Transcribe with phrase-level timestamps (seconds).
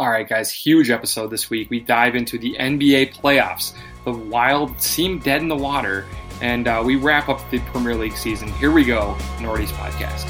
[0.00, 1.68] All right, guys, huge episode this week.
[1.68, 3.74] We dive into the NBA playoffs.
[4.06, 6.06] The Wild seem dead in the water,
[6.40, 8.50] and uh, we wrap up the Premier League season.
[8.52, 10.26] Here we go, Nordy's podcast.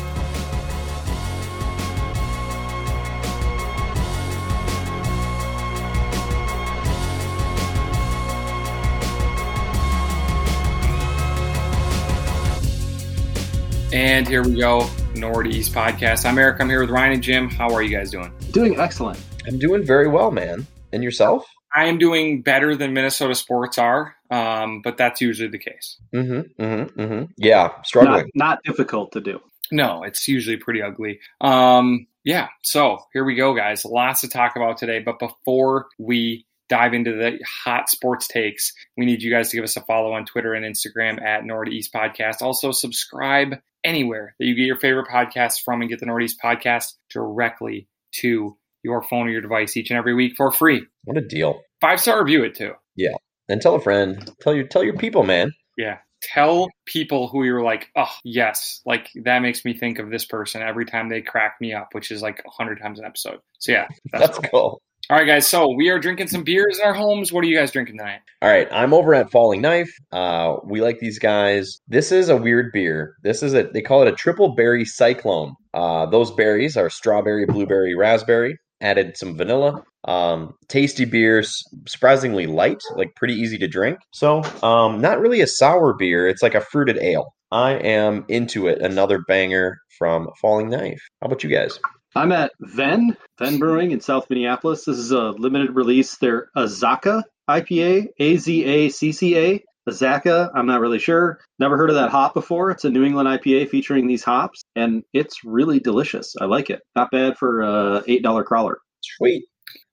[13.93, 14.81] And here we go,
[15.15, 16.27] Nordy's podcast.
[16.27, 16.61] I'm Eric.
[16.61, 17.49] I'm here with Ryan and Jim.
[17.49, 18.33] How are you guys doing?
[18.51, 19.21] Doing excellent.
[19.47, 20.67] I'm doing very well, man.
[20.93, 21.47] And yourself?
[21.75, 25.99] I am doing better than Minnesota sports are, um, but that's usually the case.
[26.13, 26.63] Mm-hmm.
[26.63, 27.01] Mm-hmm.
[27.01, 27.25] mm-hmm.
[27.37, 28.31] Yeah, struggling.
[28.35, 29.41] Not, not, difficult to do.
[29.71, 31.21] No, it's usually pretty ugly.
[31.41, 32.49] Um, yeah.
[32.63, 33.85] So here we go, guys.
[33.85, 34.99] Lots to talk about today.
[34.99, 39.65] But before we dive into the hot sports takes, we need you guys to give
[39.65, 42.43] us a follow on Twitter and Instagram at Northeast Podcast.
[42.43, 46.95] Also, subscribe anywhere that you get your favorite podcasts from and get the Northeast Podcast
[47.11, 50.85] directly to your phone or your device each and every week for free.
[51.05, 51.61] What a deal!
[51.81, 52.73] Five star review it too.
[52.97, 53.15] Yeah,
[53.49, 54.31] and tell a friend.
[54.41, 55.53] Tell your tell your people, man.
[55.77, 60.25] Yeah, tell people who you're like, oh yes, like that makes me think of this
[60.25, 63.39] person every time they crack me up, which is like a hundred times an episode.
[63.59, 64.51] So yeah, that's, that's cool.
[64.51, 64.83] cool.
[65.09, 65.49] All right, guys.
[65.49, 67.33] So we are drinking some beers in our homes.
[67.33, 68.21] What are you guys drinking tonight?
[68.43, 69.93] All right, I'm over at Falling Knife.
[70.13, 71.81] Uh, we like these guys.
[71.89, 73.15] This is a weird beer.
[73.25, 75.55] This is a they call it a triple berry cyclone.
[75.75, 78.57] Uh, those berries are strawberry, blueberry, raspberry.
[78.81, 79.83] Added some vanilla.
[80.05, 83.99] Um, tasty beers, surprisingly light, like pretty easy to drink.
[84.13, 86.27] So, um, not really a sour beer.
[86.27, 87.35] It's like a fruited ale.
[87.53, 88.81] I am into it.
[88.81, 91.03] Another banger from Falling Knife.
[91.21, 91.79] How about you guys?
[92.15, 94.85] I'm at Venn, Venn Brewing in South Minneapolis.
[94.85, 96.17] This is a limited release.
[96.17, 99.65] Their Azacca IPA, A Z A C C A.
[99.91, 101.39] Azacca, I'm not really sure.
[101.59, 102.71] Never heard of that hop before.
[102.71, 106.35] It's a New England IPA featuring these hops, and it's really delicious.
[106.41, 106.81] I like it.
[106.97, 108.79] Not bad for a $8 crawler.
[109.03, 109.45] Sweet.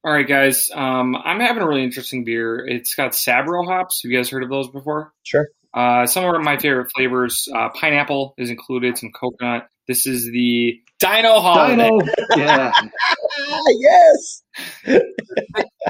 [0.04, 0.70] All right, guys.
[0.74, 2.66] Um, I'm having a really interesting beer.
[2.66, 4.02] It's got Sabro hops.
[4.04, 5.14] Have you guys heard of those before?
[5.24, 5.48] Sure.
[5.74, 7.48] Uh, some of my favorite flavors.
[7.54, 8.98] Uh, pineapple is included.
[8.98, 9.68] Some coconut.
[9.88, 11.90] This is the Dino Holiday.
[11.90, 12.00] Dino.
[12.36, 12.72] Yeah.
[13.80, 14.44] yes.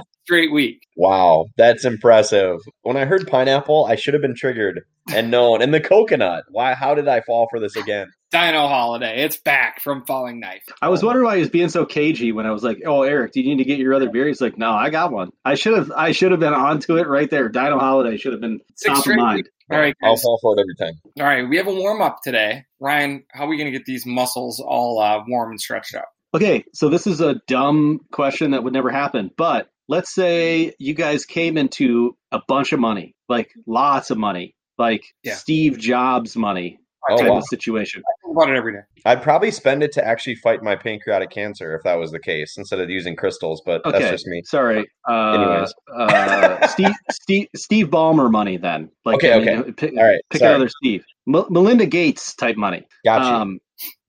[0.27, 0.81] Straight week.
[0.97, 2.59] Wow, that's impressive.
[2.81, 5.61] When I heard pineapple, I should have been triggered and known.
[5.61, 6.43] And the coconut.
[6.49, 6.73] Why?
[6.73, 8.11] How did I fall for this again?
[8.31, 9.23] Dino Holiday.
[9.23, 10.65] It's back from Falling Knife.
[10.81, 13.31] I was wondering why he was being so cagey when I was like, "Oh, Eric,
[13.31, 15.55] do you need to get your other beer?" He's like, "No, I got one." I
[15.55, 15.93] should have.
[15.95, 17.47] I should have been onto it right there.
[17.47, 19.49] Dino Holiday should have been Six top of mind.
[19.71, 20.09] All right, guys.
[20.09, 20.99] I'll fall for it every time.
[21.17, 22.65] All right, we have a warm up today.
[22.81, 26.07] Ryan, how are we going to get these muscles all uh, warm and stretched out?
[26.33, 30.93] Okay, so this is a dumb question that would never happen, but let's say you
[30.93, 35.35] guys came into a bunch of money, like lots of money, like yeah.
[35.35, 37.37] Steve Jobs money oh, type wow.
[37.37, 38.01] of situation.
[38.05, 38.79] I think about it every day.
[39.05, 42.57] I'd probably spend it to actually fight my pancreatic cancer if that was the case,
[42.57, 43.61] instead of using crystals.
[43.65, 43.99] But okay.
[43.99, 44.41] that's just me.
[44.45, 44.89] Sorry.
[45.07, 48.57] Uh, Anyways, uh, Steve, Steve, Steve Ballmer money.
[48.57, 50.21] Then, like, okay, I mean, okay, pick, all right.
[50.29, 50.55] Pick Sorry.
[50.55, 51.05] another Steve.
[51.27, 52.85] M- Melinda Gates type money.
[53.05, 53.25] Gotcha.
[53.25, 53.59] Um,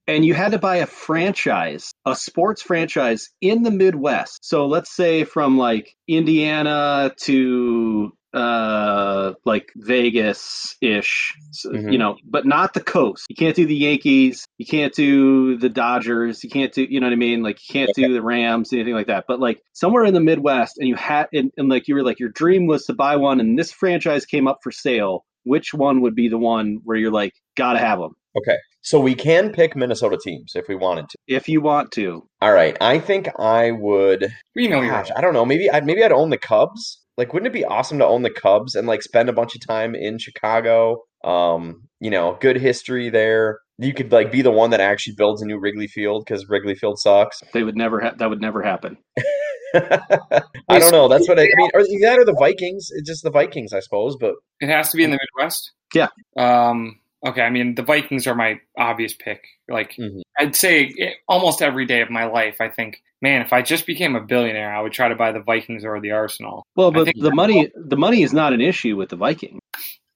[0.09, 4.43] and you had to buy a franchise, a sports franchise in the Midwest.
[4.43, 11.33] So let's say from like Indiana to uh like Vegas ish
[11.65, 11.89] mm-hmm.
[11.89, 15.67] you know but not the coast you can't do the Yankees you can't do the
[15.67, 18.05] Dodgers you can't do you know what I mean like you can't okay.
[18.05, 21.27] do the Rams anything like that but like somewhere in the Midwest and you had
[21.33, 24.27] and, and like you were like your dream was to buy one and this franchise
[24.27, 27.97] came up for sale which one would be the one where you're like gotta have
[27.97, 31.17] them okay so we can pick Minnesota teams if we wanted to.
[31.27, 32.27] If you want to.
[32.41, 32.77] All right.
[32.79, 34.33] I think I would.
[34.55, 35.45] We know gosh, I don't know.
[35.45, 37.01] Maybe I'd maybe I'd own the Cubs.
[37.17, 39.65] Like, wouldn't it be awesome to own the Cubs and like spend a bunch of
[39.65, 41.03] time in Chicago?
[41.25, 43.59] Um, you know, good history there.
[43.77, 46.75] You could like be the one that actually builds a new Wrigley Field because Wrigley
[46.75, 47.41] Field sucks.
[47.53, 48.17] They would never have.
[48.19, 48.97] That would never happen.
[49.75, 51.09] I don't know.
[51.09, 51.69] That's what I, I mean.
[51.73, 52.87] Or that or the Vikings.
[52.91, 54.15] It's just the Vikings, I suppose.
[54.17, 55.73] But it has to be in the Midwest.
[55.93, 56.07] Yeah.
[56.37, 59.43] Um, Okay, I mean the Vikings are my obvious pick.
[59.69, 60.21] Like mm-hmm.
[60.37, 63.85] I'd say it, almost every day of my life, I think, man, if I just
[63.85, 66.65] became a billionaire, I would try to buy the Vikings or the Arsenal.
[66.75, 69.59] Well, but the money, the money is not an issue with the Vikings.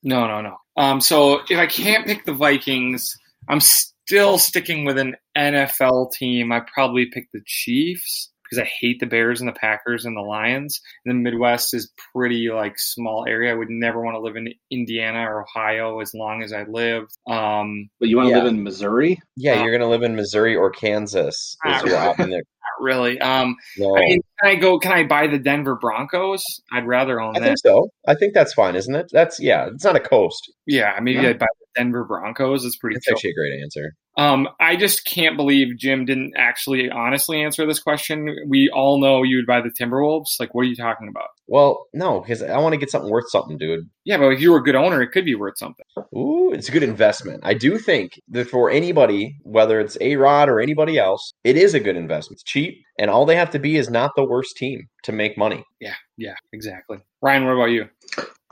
[0.01, 0.57] No, no, no.
[0.75, 3.17] Um, so if I can't pick the Vikings,
[3.47, 6.51] I'm still sticking with an NFL team.
[6.51, 10.21] I probably pick the Chiefs because I hate the Bears and the Packers and the
[10.21, 10.79] Lions.
[11.05, 13.51] And the Midwest is pretty like small area.
[13.51, 17.05] I would never want to live in Indiana or Ohio as long as I live.
[17.29, 18.43] Um, but you want to yeah.
[18.43, 19.19] live in Missouri?
[19.35, 21.55] Yeah, you're going to live in Missouri or Kansas.
[21.65, 22.43] Not really.
[22.63, 23.19] Not really.
[23.19, 23.97] Um, no.
[23.97, 24.79] I mean, can I go?
[24.79, 26.43] Can I buy the Denver Broncos?
[26.71, 27.45] I'd rather own I that.
[27.45, 27.89] think so.
[28.07, 29.09] I think that's fine, isn't it?
[29.11, 29.67] That's yeah.
[29.73, 30.51] It's not a coast.
[30.65, 31.29] Yeah, maybe yeah.
[31.29, 32.63] I'd buy the Denver Broncos.
[32.63, 32.95] It's pretty.
[32.95, 33.15] That's chill.
[33.15, 33.95] actually a great answer.
[34.15, 38.35] Um, I just can't believe Jim didn't actually honestly answer this question.
[38.47, 40.39] We all know you'd buy the Timberwolves.
[40.39, 41.29] Like, what are you talking about?
[41.47, 43.89] Well, no, because I want to get something worth something, dude.
[44.05, 45.85] Yeah, but if you were a good owner, it could be worth something.
[46.15, 47.41] Ooh, it's a good investment.
[47.43, 51.73] I do think that for anybody, whether it's A Rod or anybody else, it is
[51.73, 52.37] a good investment.
[52.37, 55.37] It's cheap, and all they have to be is not the worst team to make
[55.37, 55.63] money.
[55.79, 56.99] Yeah, yeah, exactly.
[57.21, 57.89] Ryan, what about you?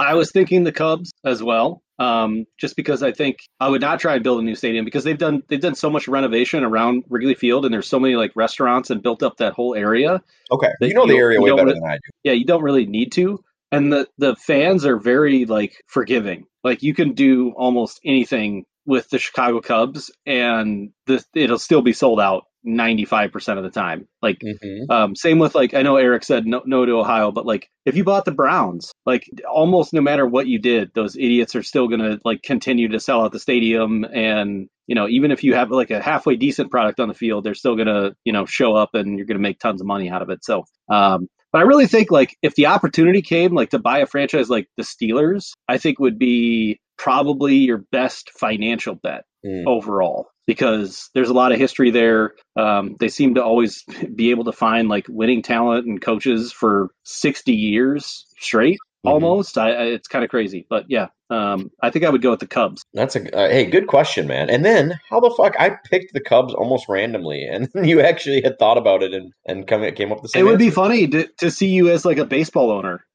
[0.02, 4.00] I was thinking the Cubs as well, um, just because I think I would not
[4.00, 7.04] try and build a new stadium because they've done they've done so much renovation around
[7.10, 10.22] Wrigley Field and there's so many like restaurants and built up that whole area.
[10.52, 12.10] Okay, you know the you- area you way better than I do.
[12.24, 16.46] Yeah, you don't really need to, and the the fans are very like forgiving.
[16.64, 21.94] Like you can do almost anything with the Chicago Cubs, and the, it'll still be
[21.94, 24.08] sold out ninety five percent of the time.
[24.22, 27.46] Like hmm Um, same with like I know Eric said no, no to Ohio, but
[27.46, 31.56] like if you bought the Browns, like almost no matter what you did, those idiots
[31.56, 35.44] are still gonna like continue to sell out the stadium, and you know even if
[35.44, 38.46] you have like a halfway decent product on the field, they're still gonna you know
[38.46, 40.44] show up and you're gonna make tons of money out of it.
[40.44, 44.06] So, um, but I really think like if the opportunity came like to buy a
[44.06, 49.64] franchise like the Steelers, I think would be probably your best financial bet Mm.
[49.66, 52.34] overall because there's a lot of history there.
[52.58, 56.90] Um, they seem to always be able to find like winning talent and coaches for
[57.04, 58.78] 60 years straight.
[59.06, 59.12] Mhm.
[59.12, 62.32] Almost, I, I, it's kind of crazy, but yeah, um, I think I would go
[62.32, 62.84] with the Cubs.
[62.94, 64.50] That's a uh, hey, good question, man.
[64.50, 68.60] And then how the fuck I picked the Cubs almost randomly, and you actually had
[68.60, 70.42] thought about it and and come came up with the same.
[70.42, 70.48] Thing.
[70.48, 73.06] It would be funny to, to see you as like a baseball owner.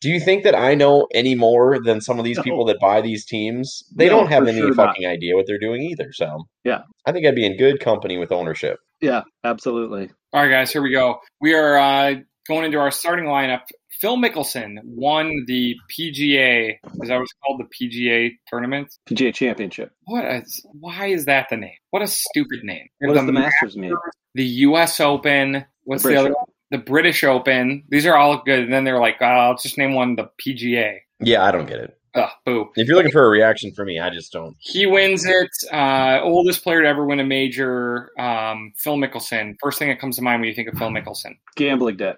[0.00, 2.42] Do you think that I know any more than some of these No.
[2.42, 3.82] people that buy these teams?
[3.96, 4.88] They No, don't have any sure not.
[4.88, 6.12] fucking idea what they're doing either.
[6.12, 6.82] So Yeah.
[7.06, 8.78] I think I'd be in good company with ownership.
[9.00, 10.10] Yeah, absolutely.
[10.32, 11.18] All right, guys, here we go.
[11.40, 12.14] We are uh,
[12.48, 13.62] going into our starting lineup.
[14.00, 16.74] Phil Mickelson won the PGA.
[17.02, 17.60] Is that what it's called?
[17.60, 18.88] The PGA tournament.
[19.08, 19.90] PGA Championship.
[20.04, 20.24] What?
[20.26, 21.76] Is, why is that the name?
[21.90, 22.86] What a stupid name.
[23.00, 23.94] What does the Masters mean?
[24.34, 25.00] The U.S.
[25.00, 25.64] Open.
[25.84, 26.34] What's the, British other?
[26.34, 26.44] one?
[26.70, 27.84] The British Open.
[27.88, 28.60] These are all good.
[28.60, 30.98] And then they're like, oh, let's just name one the PGA.
[31.20, 31.98] Yeah, I don't get it.
[32.16, 32.70] Ugh, boo.
[32.76, 34.56] If you're looking for a reaction from me, I just don't.
[34.58, 35.50] He wins it.
[35.70, 38.10] Uh, oldest player to ever win a major.
[38.18, 39.54] Um, Phil Mickelson.
[39.60, 41.36] First thing that comes to mind when you think of Phil Mickelson.
[41.56, 42.16] Gambling debt.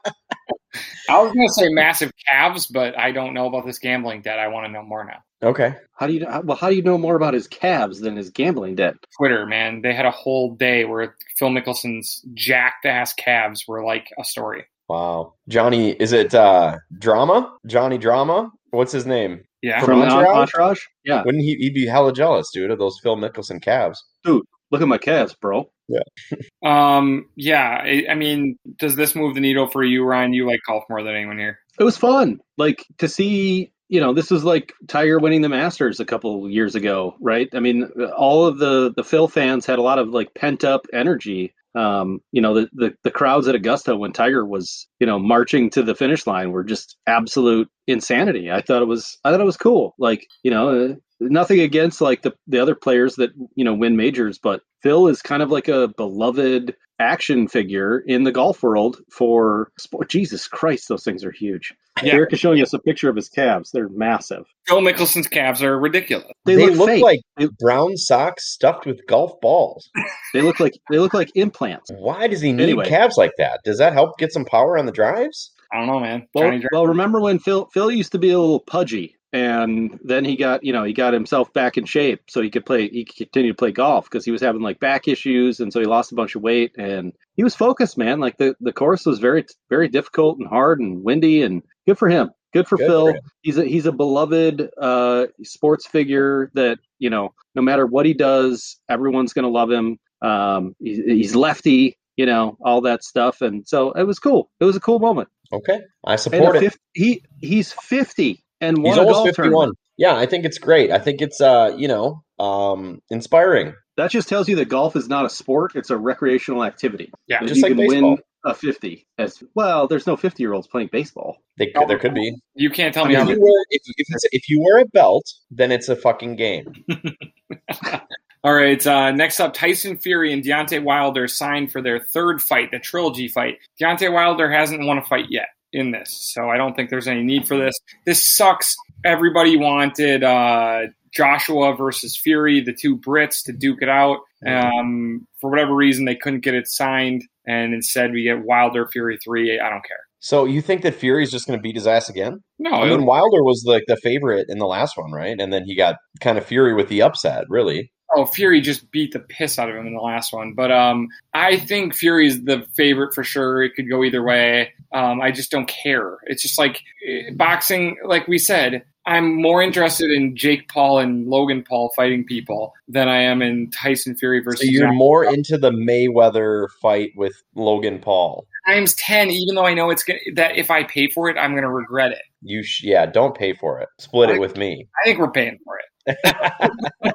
[1.08, 4.38] I was going to say massive calves, but I don't know about this gambling debt.
[4.38, 5.22] I want to know more now.
[5.42, 5.74] Okay.
[5.94, 6.56] How do you well?
[6.56, 8.94] How do you know more about his calves than his gambling debt?
[9.16, 14.08] Twitter, man, they had a whole day where Phil Mickelson's jacked ass calves were like
[14.18, 14.64] a story.
[14.88, 15.34] Wow.
[15.48, 17.56] Johnny, is it uh Drama?
[17.66, 18.50] Johnny Drama?
[18.70, 19.44] What's his name?
[19.62, 19.78] Yeah.
[19.80, 20.36] From From Entourage?
[20.36, 20.80] Entourage?
[21.04, 21.22] Yeah.
[21.24, 24.02] Wouldn't he he'd be hella jealous, dude, of those Phil Mickelson calves?
[24.24, 25.70] Dude, look at my calves, bro.
[26.64, 27.26] Um.
[27.36, 27.80] Yeah.
[27.82, 30.32] I, I mean, does this move the needle for you, Ryan?
[30.32, 31.58] You like golf more than anyone here.
[31.78, 32.40] It was fun.
[32.56, 36.74] Like to see, you know, this was like Tiger winning the Masters a couple years
[36.74, 37.48] ago, right?
[37.54, 37.84] I mean,
[38.16, 41.54] all of the the Phil fans had a lot of like pent up energy.
[41.74, 45.70] Um, you know, the, the the crowds at Augusta when Tiger was, you know, marching
[45.70, 48.50] to the finish line were just absolute insanity.
[48.50, 49.94] I thought it was I thought it was cool.
[49.98, 53.96] Like, you know, uh, nothing against like the the other players that, you know, win
[53.96, 58.98] majors, but Phil is kind of like a beloved action figure in the golf world
[59.12, 60.08] for sport.
[60.08, 61.72] Jesus Christ, those things are huge.
[62.02, 62.14] Yeah.
[62.14, 63.70] Eric is showing us a picture of his calves.
[63.72, 64.44] They're massive.
[64.66, 66.26] Phil Mickelson's calves are ridiculous.
[66.44, 67.02] They, look, fake.
[67.02, 69.90] like They- brown socks stuffed with golf balls.
[70.34, 71.90] They look like they look like implants.
[71.96, 72.88] Why does he need Anyway.
[72.88, 73.60] calves like that?
[73.64, 75.52] Does that help get some power on the drives?
[75.72, 76.26] I don't know, man.
[76.34, 80.36] Well, well, remember when Phil Phil used to be a little pudgy, and then he
[80.36, 83.16] got you know he got himself back in shape so he could play he could
[83.16, 86.12] continue to play golf because he was having like back issues and so he lost
[86.12, 86.72] a bunch of weight.
[86.78, 88.20] And he was focused man.
[88.20, 92.08] Like the the course was very very difficult and hard and windy and good for
[92.08, 92.30] him.
[92.54, 93.06] Good for Good Phil.
[93.12, 98.06] for he's a he's a beloved uh sports figure that you know no matter what
[98.06, 99.98] he does everyone's gonna love him.
[100.22, 103.42] Um he's, he's lefty you know all that stuff.
[103.42, 104.50] And so it was cool.
[104.58, 105.28] It was a cool moment.
[105.52, 105.80] Okay.
[106.06, 106.60] I support it.
[106.60, 109.50] 50, he he's 50 and won He's a almost golf 51.
[109.50, 109.78] tournament.
[109.96, 110.90] Yeah, I think it's great.
[110.90, 113.74] I think it's uh, you know, um inspiring.
[113.96, 117.10] That just tells you that golf is not a sport; it's a recreational activity.
[117.26, 118.10] Yeah, That just you like can baseball.
[118.12, 119.88] win a 50 as well.
[119.88, 121.38] There's no 50 year olds playing baseball.
[121.58, 122.36] They could, there could be.
[122.54, 123.30] you can't tell I me mean, how.
[123.32, 126.36] If you, wear, if, if, it's, if you wear a belt, then it's a fucking
[126.36, 126.72] game.
[128.44, 128.84] All right.
[128.86, 133.26] Uh, next up, Tyson Fury and Deontay Wilder signed for their third fight, the trilogy
[133.26, 133.58] fight.
[133.80, 137.22] Deontay Wilder hasn't won a fight yet in this, so I don't think there's any
[137.22, 137.74] need for this.
[138.06, 138.74] This sucks.
[139.04, 144.18] Everybody wanted uh, Joshua versus Fury, the two Brits, to duke it out.
[144.46, 149.18] Um, for whatever reason, they couldn't get it signed, and instead we get Wilder Fury
[149.22, 149.60] three.
[149.60, 149.98] I don't care.
[150.20, 152.40] So you think that Fury's just going to beat his ass again?
[152.58, 155.38] No, I mean, Wilder was like the favorite in the last one, right?
[155.38, 157.92] And then he got kind of Fury with the upset, really.
[158.14, 160.54] Oh, Fury just beat the piss out of him in the last one.
[160.54, 163.62] But um, I think Fury's the favorite for sure.
[163.62, 164.72] It could go either way.
[164.92, 166.18] Um, I just don't care.
[166.26, 171.26] It's just like eh, boxing, like we said, I'm more interested in Jake Paul and
[171.28, 174.60] Logan Paul fighting people than I am in Tyson Fury versus.
[174.60, 178.46] So you're more into the Mayweather fight with Logan Paul.
[178.66, 181.54] times ten, even though I know it's gonna that if I pay for it, I'm
[181.54, 182.22] gonna regret it.
[182.42, 183.88] You sh- yeah, don't pay for it.
[183.98, 184.86] Split it with me.
[185.02, 187.14] I think we're paying for it.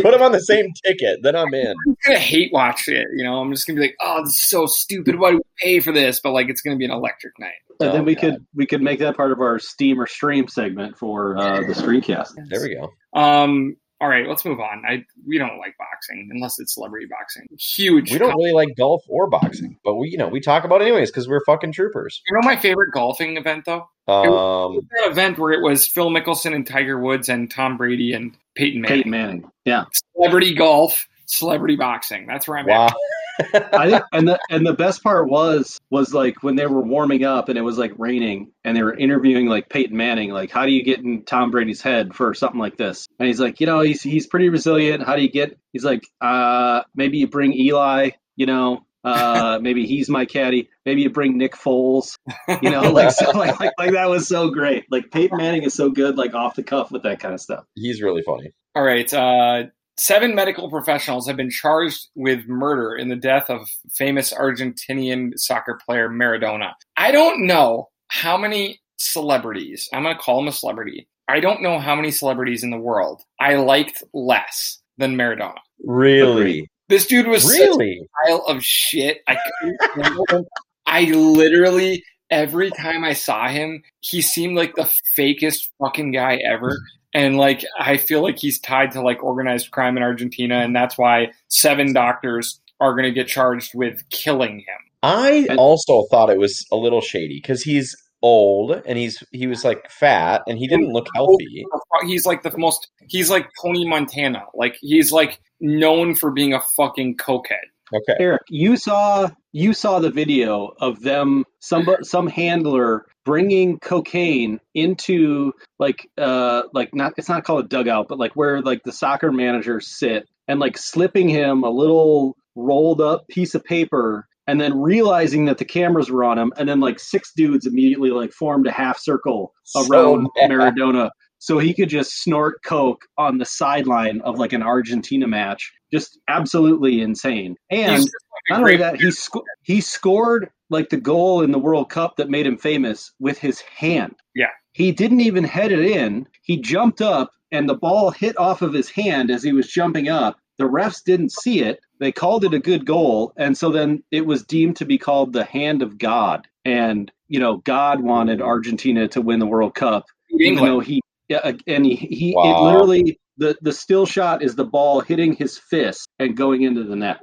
[0.00, 1.74] Put them on the same ticket, then I'm in.
[1.86, 3.06] I'm gonna hate watch it.
[3.16, 5.18] You know, I'm just gonna be like, oh, this is so stupid.
[5.18, 6.20] Why do we pay for this?
[6.20, 7.52] But like, it's gonna be an electric night.
[7.80, 8.20] And Oh, then we God.
[8.20, 11.74] could we could make that part of our Steam or Stream segment for uh, the
[11.74, 12.34] Streamcast.
[12.48, 12.92] There we go.
[13.20, 13.76] Um.
[14.04, 14.82] All right, let's move on.
[14.86, 17.46] I we don't like boxing unless it's celebrity boxing.
[17.58, 18.12] Huge.
[18.12, 20.84] We don't really like golf or boxing, but we you know we talk about it
[20.84, 22.20] anyways because we're fucking troopers.
[22.28, 23.88] You know my favorite golfing event though?
[24.06, 28.36] Um, That event where it was Phil Mickelson and Tiger Woods and Tom Brady and
[28.56, 28.96] Peyton Manning.
[28.98, 29.50] Peyton Manning.
[29.64, 29.84] Yeah.
[30.14, 32.26] Celebrity golf, celebrity boxing.
[32.26, 32.88] That's where I'm wow.
[32.88, 32.94] at.
[33.54, 37.24] I think, and the and the best part was was like when they were warming
[37.24, 40.66] up and it was like raining and they were interviewing like Peyton Manning, like how
[40.66, 43.08] do you get in Tom Brady's head for something like this?
[43.18, 45.04] And he's like, you know, he's he's pretty resilient.
[45.04, 45.58] How do you get?
[45.72, 48.86] He's like, uh, maybe you bring Eli, you know.
[49.02, 50.70] Uh, maybe he's my caddy.
[50.86, 52.16] Maybe you bring Nick Foles.
[52.62, 54.84] You know, like so, like, like like that was so great.
[54.90, 57.64] Like Peyton Manning is so good, like off the cuff with that kind of stuff.
[57.74, 58.52] He's really funny.
[58.74, 59.12] All right.
[59.12, 59.64] Uh,
[59.96, 65.78] seven medical professionals have been charged with murder in the death of famous Argentinian soccer
[65.84, 66.72] player Maradona.
[66.96, 71.08] I don't know how many celebrities, I'm going to call him a celebrity.
[71.28, 75.58] I don't know how many celebrities in the world I liked less than Maradona.
[75.84, 78.00] Really, This dude was such really.
[78.00, 79.18] a pile of shit.
[79.26, 80.44] I couldn't handle him.
[80.86, 86.76] I literally every time I saw him, he seemed like the fakest fucking guy ever.
[87.14, 90.98] And like I feel like he's tied to like organized crime in Argentina, and that's
[90.98, 94.84] why seven doctors are going to get charged with killing him.
[95.02, 99.64] I also thought it was a little shady because he's old and he's he was
[99.64, 101.64] like fat and he didn't look healthy.
[102.06, 102.88] He's like the most.
[103.06, 104.44] He's like Tony Montana.
[104.54, 107.68] Like he's like known for being a fucking cokehead.
[107.92, 114.60] Okay, Eric, you saw you saw the video of them some some handler bringing cocaine
[114.74, 118.92] into like uh like not it's not called a dugout but like where like the
[118.92, 124.60] soccer managers sit and like slipping him a little rolled up piece of paper and
[124.60, 128.32] then realizing that the cameras were on him and then like six dudes immediately like
[128.32, 130.50] formed a half circle around bad.
[130.50, 135.72] Maradona so he could just snort coke on the sideline of like an Argentina match
[135.94, 138.10] just absolutely insane and like
[138.50, 142.28] not only that, he sco- he scored like the goal in the World Cup that
[142.28, 144.14] made him famous with his hand.
[144.34, 144.48] Yeah.
[144.72, 146.26] He didn't even head it in.
[146.42, 150.08] He jumped up and the ball hit off of his hand as he was jumping
[150.08, 150.38] up.
[150.58, 151.80] The refs didn't see it.
[152.00, 155.32] They called it a good goal, and so then it was deemed to be called
[155.32, 156.46] the hand of God.
[156.64, 161.52] And you know, God wanted Argentina to win the World Cup, even though he yeah,
[161.66, 166.08] and he, he it literally the the still shot is the ball hitting his fist
[166.18, 167.18] and going into the net.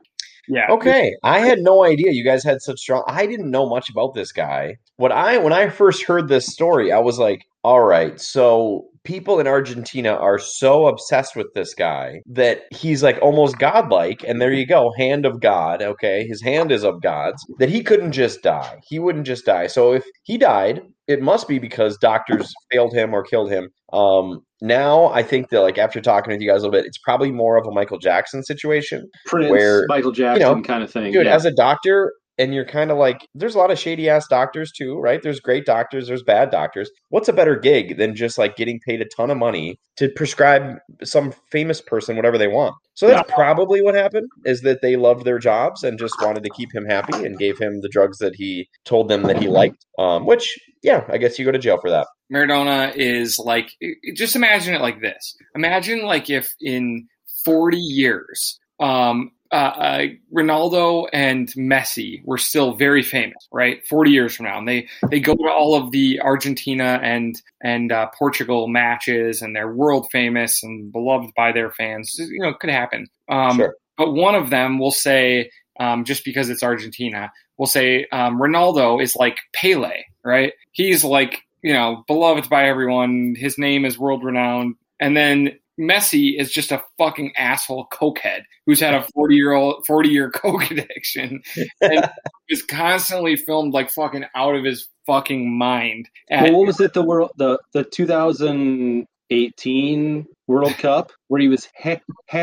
[0.48, 0.68] yeah.
[0.70, 1.15] okay.
[1.24, 3.03] I had no idea you guys had such strong.
[3.08, 4.75] I didn't know much about this guy.
[4.98, 9.39] What I when I first heard this story, I was like, all right, so people
[9.39, 14.24] in Argentina are so obsessed with this guy that he's like almost godlike.
[14.27, 15.82] And there you go, hand of God.
[15.82, 17.44] Okay, his hand is of God's.
[17.60, 18.80] That he couldn't just die.
[18.88, 19.68] He wouldn't just die.
[19.68, 23.70] So if he died, it must be because doctors failed him or killed him.
[23.94, 26.98] Um, now I think that like after talking with you guys a little bit, it's
[26.98, 29.10] probably more of a Michael Jackson situation.
[29.25, 31.12] Prince, Where, Michael Jackson know, kind of thing.
[31.12, 31.36] Dude, yeah.
[31.36, 34.72] as a doctor, and you're kind of like, there's a lot of shady ass doctors
[34.72, 35.22] too, right?
[35.22, 36.90] There's great doctors, there's bad doctors.
[37.10, 40.78] What's a better gig than just like getting paid a ton of money to prescribe
[41.04, 42.74] some famous person whatever they want?
[42.96, 46.50] So that's probably what happened is that they loved their jobs and just wanted to
[46.50, 49.86] keep him happy and gave him the drugs that he told them that he liked.
[50.00, 52.08] Um, which, yeah, I guess you go to jail for that.
[52.34, 53.70] Maradona is like
[54.16, 55.36] just imagine it like this.
[55.54, 57.08] Imagine like if in
[57.46, 60.01] 40 years um uh, uh,
[60.34, 63.86] Ronaldo and Messi were still very famous, right?
[63.86, 67.91] Forty years from now, and they they go to all of the Argentina and and
[67.91, 72.15] uh, Portugal matches, and they're world famous and beloved by their fans.
[72.17, 73.08] You know, it could happen.
[73.29, 73.75] Um, Sure.
[73.98, 79.03] But one of them will say, um, just because it's Argentina, will say um, Ronaldo
[79.03, 80.53] is like Pele, right?
[80.72, 83.36] He's like you know beloved by everyone.
[83.38, 88.80] His name is world renowned, and then Messi is just a fucking asshole cokehead who's
[88.80, 91.42] had a 40 year old 40 year coke addiction
[91.82, 92.10] and
[92.50, 96.08] is constantly filmed like fucking out of his fucking mind.
[96.30, 96.94] Well, what was it?
[96.94, 102.36] The world, the the 2008 18 World Cup where he was ha- ha-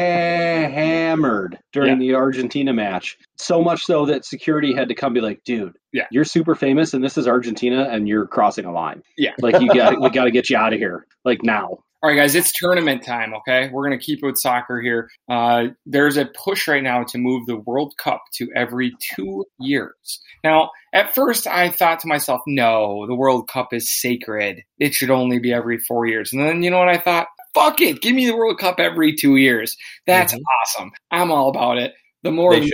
[0.73, 3.19] hammered during the Argentina match.
[3.37, 6.07] So much so that security had to come be like, dude, Yeah.
[6.11, 9.03] you're super famous and this is Argentina and you're crossing a line.
[9.19, 9.33] Yeah.
[9.41, 11.81] Like you got we got to get you out of here like now.
[12.01, 13.71] All right, guys, it's tournament time, okay?
[13.73, 15.11] We're going to keep it with soccer here.
[15.29, 20.21] Uh, there's a push right now to move the World Cup to every two years.
[20.45, 24.63] Now, at first, I thought to myself, no, the World Cup is sacred.
[24.79, 26.33] It should only be every four years.
[26.33, 27.27] And then, you know what I thought?
[27.53, 28.01] Fuck it.
[28.01, 29.77] Give me the World Cup every two years.
[30.07, 30.41] That's Mhm.
[30.63, 30.93] awesome.
[31.11, 31.95] I'm all about it.
[32.23, 32.71] The more the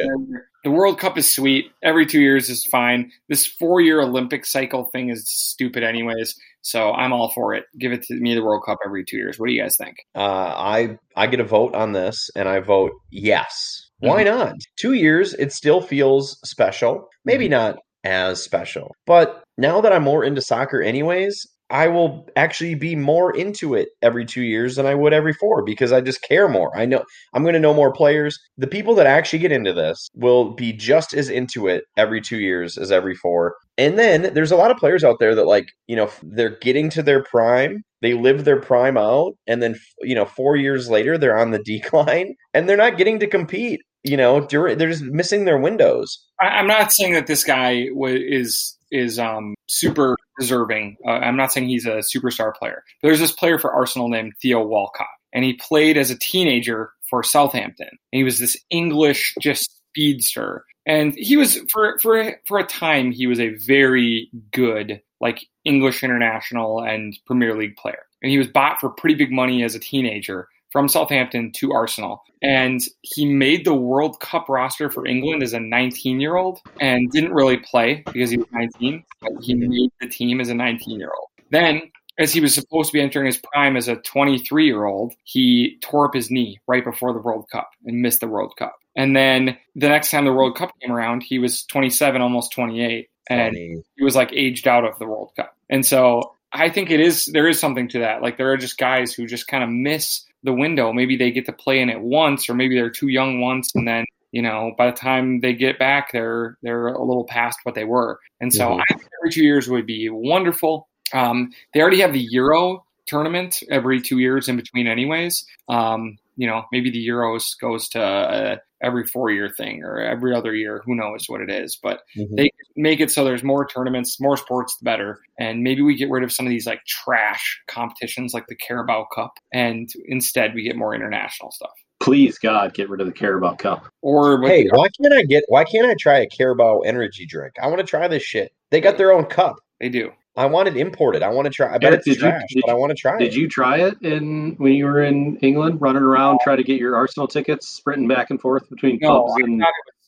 [0.65, 1.71] The World Cup is sweet.
[1.83, 3.11] Every two years is fine.
[3.29, 6.35] This four year Olympic cycle thing is stupid, anyways.
[6.65, 7.65] So I'm all for it.
[7.79, 9.39] Give it to me the World Cup every two years.
[9.39, 9.97] What do you guys think?
[10.15, 10.21] Uh,
[10.57, 13.83] I I get a vote on this, and I vote yes.
[13.99, 14.55] Why not?
[14.77, 17.09] Two years, it still feels special.
[17.25, 22.77] Maybe not as special, but now that I'm more into soccer, anyways, I will actually
[22.77, 26.23] be more into it every two years than I would every four because I just
[26.23, 26.71] care more.
[26.79, 27.05] I know
[27.35, 28.39] I'm going to know more players.
[28.57, 32.39] The people that actually get into this will be just as into it every two
[32.39, 33.57] years as every four.
[33.77, 36.91] And then there's a lot of players out there that like, you know, they're getting
[36.91, 41.19] to their prime, they live their prime out, and then you know, 4 years later
[41.19, 45.45] they're on the decline and they're not getting to compete, you know, they're just missing
[45.45, 46.25] their windows.
[46.41, 50.97] I'm not saying that this guy is is um, super deserving.
[51.07, 52.83] Uh, I'm not saying he's a superstar player.
[53.03, 57.23] There's this player for Arsenal named Theo Walcott, and he played as a teenager for
[57.23, 57.89] Southampton.
[57.89, 63.13] And he was this English just speedster, and he was for for for a time
[63.13, 68.03] he was a very good like English international and Premier League player.
[68.23, 72.25] And he was bought for pretty big money as a teenager from Southampton to Arsenal.
[72.43, 77.09] And he made the World Cup roster for England as a 19 year old and
[77.13, 80.99] didn't really play because he was 19, but he made the team as a 19
[80.99, 81.29] year old.
[81.51, 85.15] Then, as he was supposed to be entering his prime as a 23 year old,
[85.23, 88.75] he tore up his knee right before the World Cup and missed the World Cup.
[88.97, 93.09] And then the next time the World Cup came around, he was 27, almost 28.
[93.31, 95.57] And he was like aged out of the World Cup.
[95.71, 98.23] And so I think it is there is something to that.
[98.23, 100.93] Like there are just guys who just kind of miss the window.
[100.93, 103.89] Maybe they get to play in it once, or maybe they're too young once, and
[103.89, 107.75] then you know by the time they get back, they're they're a little past what
[107.75, 108.19] they were.
[108.41, 108.81] And so Mhm.
[108.81, 110.89] I think every two years would be wonderful.
[111.13, 115.45] Um, they already have the Euro tournament every two years in between, anyways.
[115.69, 120.35] Um, you know, maybe the Euros goes to uh, every four year thing or every
[120.35, 120.83] other year.
[120.85, 121.79] Who knows what it is?
[121.83, 122.37] But Mhm.
[122.37, 125.21] they make it so there's more tournaments, more sports, the better.
[125.39, 129.07] And maybe we get rid of some of these like trash competitions like the Carabao
[129.15, 131.71] Cup, and instead we get more international stuff.
[132.01, 133.87] Please God, get rid of the Carabao Cup.
[134.03, 135.45] Or Hey, they, why can't I get?
[135.49, 137.55] Why can't I try a Carabao energy drink?
[137.63, 138.53] I want to try this shit.
[138.71, 139.57] They got their own cup.
[139.81, 140.11] they do.
[140.37, 141.23] I want it imported.
[141.23, 141.73] I want to try.
[141.73, 143.19] I bet Eric, it's did you- trash, did but I want to try it.
[143.21, 143.37] Did it.
[143.37, 146.97] you try it in when you were in England, running around trying to get your
[146.97, 149.61] Arsenal tickets, sprinting back and forth between No, pubs I and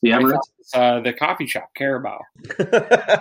[0.03, 0.41] the it was, I Emirates?
[0.59, 2.19] was, uh, the coffee shop Carabao.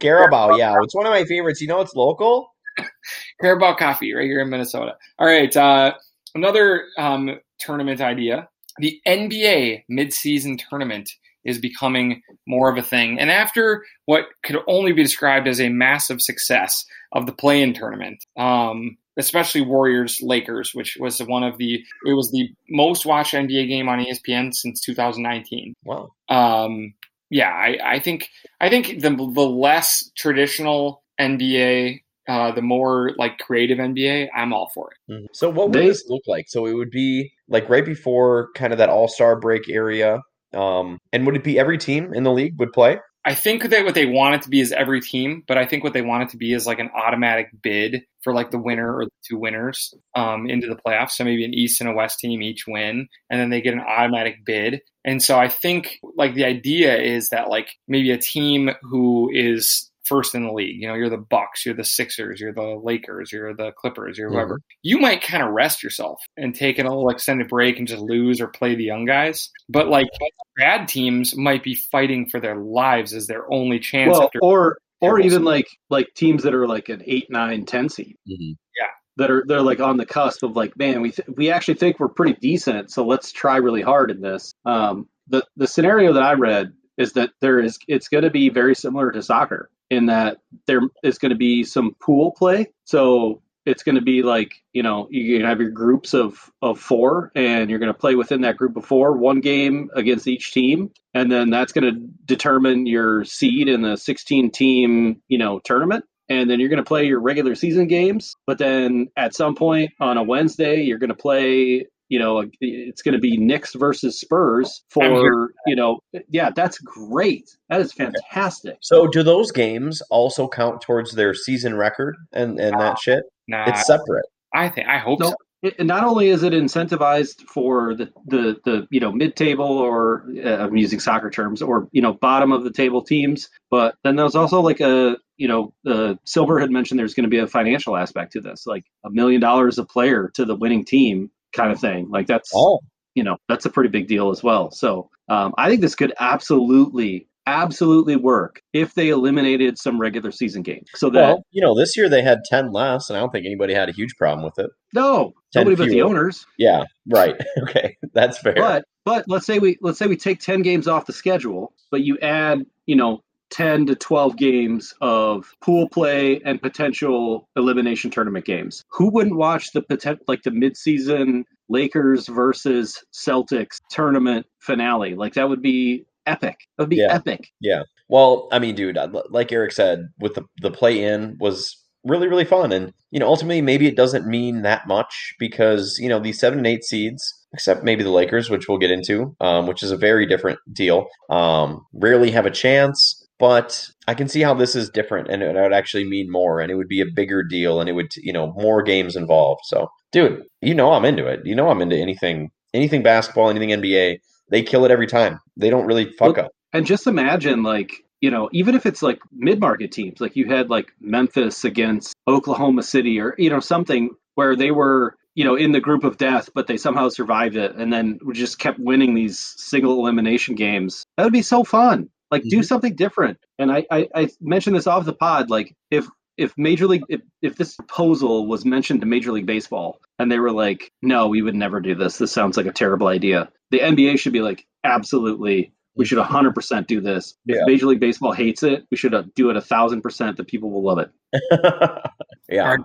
[0.00, 1.60] Carabao, yeah, it's one of my favorites.
[1.60, 2.52] You know, it's local.
[3.40, 4.96] Carabao Coffee right here in Minnesota.
[5.18, 5.94] All right, uh,
[6.34, 11.10] another um, tournament idea: the NBA midseason tournament
[11.44, 13.18] is becoming more of a thing.
[13.18, 18.24] And after what could only be described as a massive success of the play-in tournament,
[18.36, 23.68] um, especially Warriors Lakers, which was one of the it was the most watched NBA
[23.68, 26.10] game on ESPN since 2019 Wow.
[26.28, 26.94] um,
[27.30, 28.28] yeah, I, I think
[28.60, 34.70] I think the the less traditional NBA, uh, the more like creative NBA, I'm all
[34.74, 35.12] for it.
[35.12, 35.26] Mhm.
[35.32, 36.46] So, what would They- this look like?
[36.48, 40.20] So, it would be like right before kind of that All Star break area.
[40.54, 42.98] Um, and would it be every team in the league would play?
[43.24, 45.84] I think that what they want it to be is every team, but I think
[45.84, 48.96] what they want it to be is like an automatic bid for like the winner
[48.96, 51.10] or the two winners um, into the playoffs.
[51.12, 53.80] So maybe an East and a West team each win, and then they get an
[53.80, 54.80] automatic bid.
[55.04, 59.89] And so I think like the idea is that like maybe a team who is
[60.10, 63.30] first in the league, you know, you're the Bucks, you're the Sixers, you're the Lakers,
[63.30, 64.60] you're the Clippers, you're whoever.
[64.82, 68.40] You might kind of rest yourself and take a little extended break and just lose
[68.40, 69.48] or play the young guys.
[69.68, 70.08] But like
[70.56, 74.78] bad teams might be fighting for their lives as their only chance Well, after or
[75.00, 78.16] or terrible even like like teams that are like an eight, nine, ten seed.
[78.28, 78.56] Mhm.
[78.78, 78.88] Yeah.
[79.16, 82.00] That are they're like on the cusp of like, man, we th- we actually think
[82.00, 84.52] we're pretty decent, so let's try really hard in this.
[84.64, 88.48] Um, the the scenario that I read is that there is it's going to be
[88.50, 92.68] very similar to soccer in that there is going to be some pool play.
[92.84, 97.30] So it's going to be like you know you have your groups of of four,
[97.34, 100.90] and you're going to play within that group of four, one game against each team,
[101.12, 106.04] and then that's going to determine your seed in the 16 team you know tournament.
[106.28, 108.36] and then you're going to play your regular season games.
[108.46, 113.02] But then at some point on a Wednesday, you're going to play you know, it's
[113.02, 117.56] going to be Knicks versus Spurs for, you know, yeah, that's great.
[117.70, 118.78] That is fantastic.
[118.80, 123.22] So, do those games also count towards their season record and and that shit?
[123.46, 124.26] Nah, It's separate.
[124.52, 125.34] I think I hope No, so.
[125.62, 130.26] it, not only is it incentivized for the the, the you know mid table or
[130.44, 134.16] uh, I'm using soccer terms or you know bottom of the table teams, but then
[134.16, 137.46] there's also like a you know uh, Silver had mentioned there's going to be a
[137.46, 141.72] financial aspect to this, like a million dollars a player to the winning team kind
[141.72, 142.08] of thing.
[142.10, 142.80] Like that's Oh,
[143.14, 144.70] you know that's a pretty big deal as well.
[144.70, 150.62] So um, I think this could absolutely absolutely work if they eliminated some regular season
[150.62, 150.88] games.
[150.94, 153.46] So that well, you know, this year they had ten less, and I don't think
[153.46, 154.70] anybody had a huge problem with it.
[154.94, 156.46] no 10 nobody but the owners.
[156.58, 157.34] Yeah, right.
[157.62, 158.54] Okay, that's fair.
[158.56, 162.02] But but let's say we let's say we take ten games off the schedule, but
[162.02, 168.44] you add you know ten to twelve games of pool play and potential elimination tournament
[168.44, 168.84] games.
[168.90, 175.14] Who wouldn't watch the potent like the midseason Lakers versus Celtics tournament finale?
[175.14, 176.58] Like that would be epic.
[176.76, 177.14] That would be Yeah.
[177.14, 177.48] epic.
[177.60, 177.82] Yeah.
[178.08, 178.98] Well, I mean, dude,
[179.30, 183.26] like Eric said, with the the play in was really really fun, and you know,
[183.26, 187.22] ultimately maybe it doesn't mean that much because you know these seven and eight seeds,
[187.52, 191.06] except maybe the Lakers, which we'll get into, um, which is a very different deal,
[191.30, 193.19] um, rarely have a chance.
[193.40, 196.70] But I can see how this is different, and it would actually mean more, and
[196.70, 199.62] it would be a bigger deal, and it would you know more games involved.
[199.64, 201.40] So, dude, you know I'm into it.
[201.44, 204.20] You know I'm into anything anything basketball, anything NBA.
[204.50, 205.40] They kill it every time.
[205.56, 206.52] They don't really fuck Well, up.
[206.72, 210.46] And just imagine, like, you know, even if it's like mid market teams, like you
[210.46, 215.54] had like Memphis against Oklahoma City or, you know, something where they were, you know,
[215.56, 219.14] in the group of death, but they somehow survived it and then just kept winning
[219.14, 221.04] these single elimination games.
[221.16, 222.10] That would be so fun.
[222.30, 222.64] Like, do Mhm.
[222.64, 223.38] something different.
[223.58, 225.50] And I, I, I mentioned this off the pod.
[225.50, 229.98] Like, if, if Major League, if, if this proposal was mentioned to Major League Baseball
[230.18, 232.18] and they were like, no, we would never do this.
[232.18, 233.50] This sounds like a terrible idea.
[233.70, 237.34] The NBA should be like, absolutely, we should 100% do this.
[237.46, 240.46] If Major League Baseball hates it, we should uh, do it a thousand percent that
[240.46, 241.10] people will love it.
[242.48, 242.76] yeah.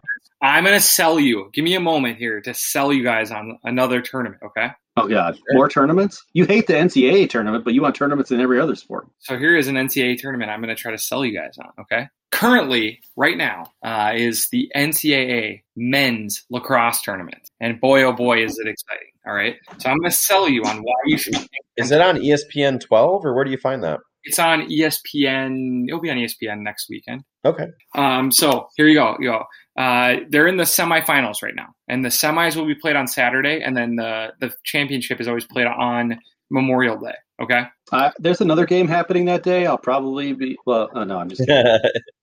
[0.42, 1.50] I'm gonna sell you.
[1.54, 4.72] Give me a moment here to sell you guys on another tournament, okay?
[4.98, 6.24] Oh God, more tournaments?
[6.32, 9.08] You hate the NCAA tournament, but you want tournaments in every other sport.
[9.20, 11.72] So here is an NCAA tournament I'm going to try to sell you guys on,
[11.82, 12.08] okay?
[12.32, 17.50] Currently, right now, uh, is the NCAA men's lacrosse tournament.
[17.60, 19.56] And boy, oh boy, is it exciting, all right?
[19.80, 21.36] So I'm going to sell you on why you should.
[21.76, 24.00] Is it on ESPN 12 or where do you find that?
[24.24, 25.86] It's on ESPN.
[25.88, 27.24] It'll be on ESPN next weekend.
[27.44, 27.68] Okay.
[27.94, 29.16] Um, so here you go.
[29.20, 29.44] You go.
[29.78, 33.62] Uh, they're in the semifinals right now, and the semis will be played on Saturday,
[33.62, 37.16] and then the the championship is always played on Memorial Day.
[37.42, 37.64] Okay.
[37.92, 39.66] Uh, there's another game happening that day.
[39.66, 40.58] I'll probably be.
[40.66, 41.42] Well, uh, no, I'm just.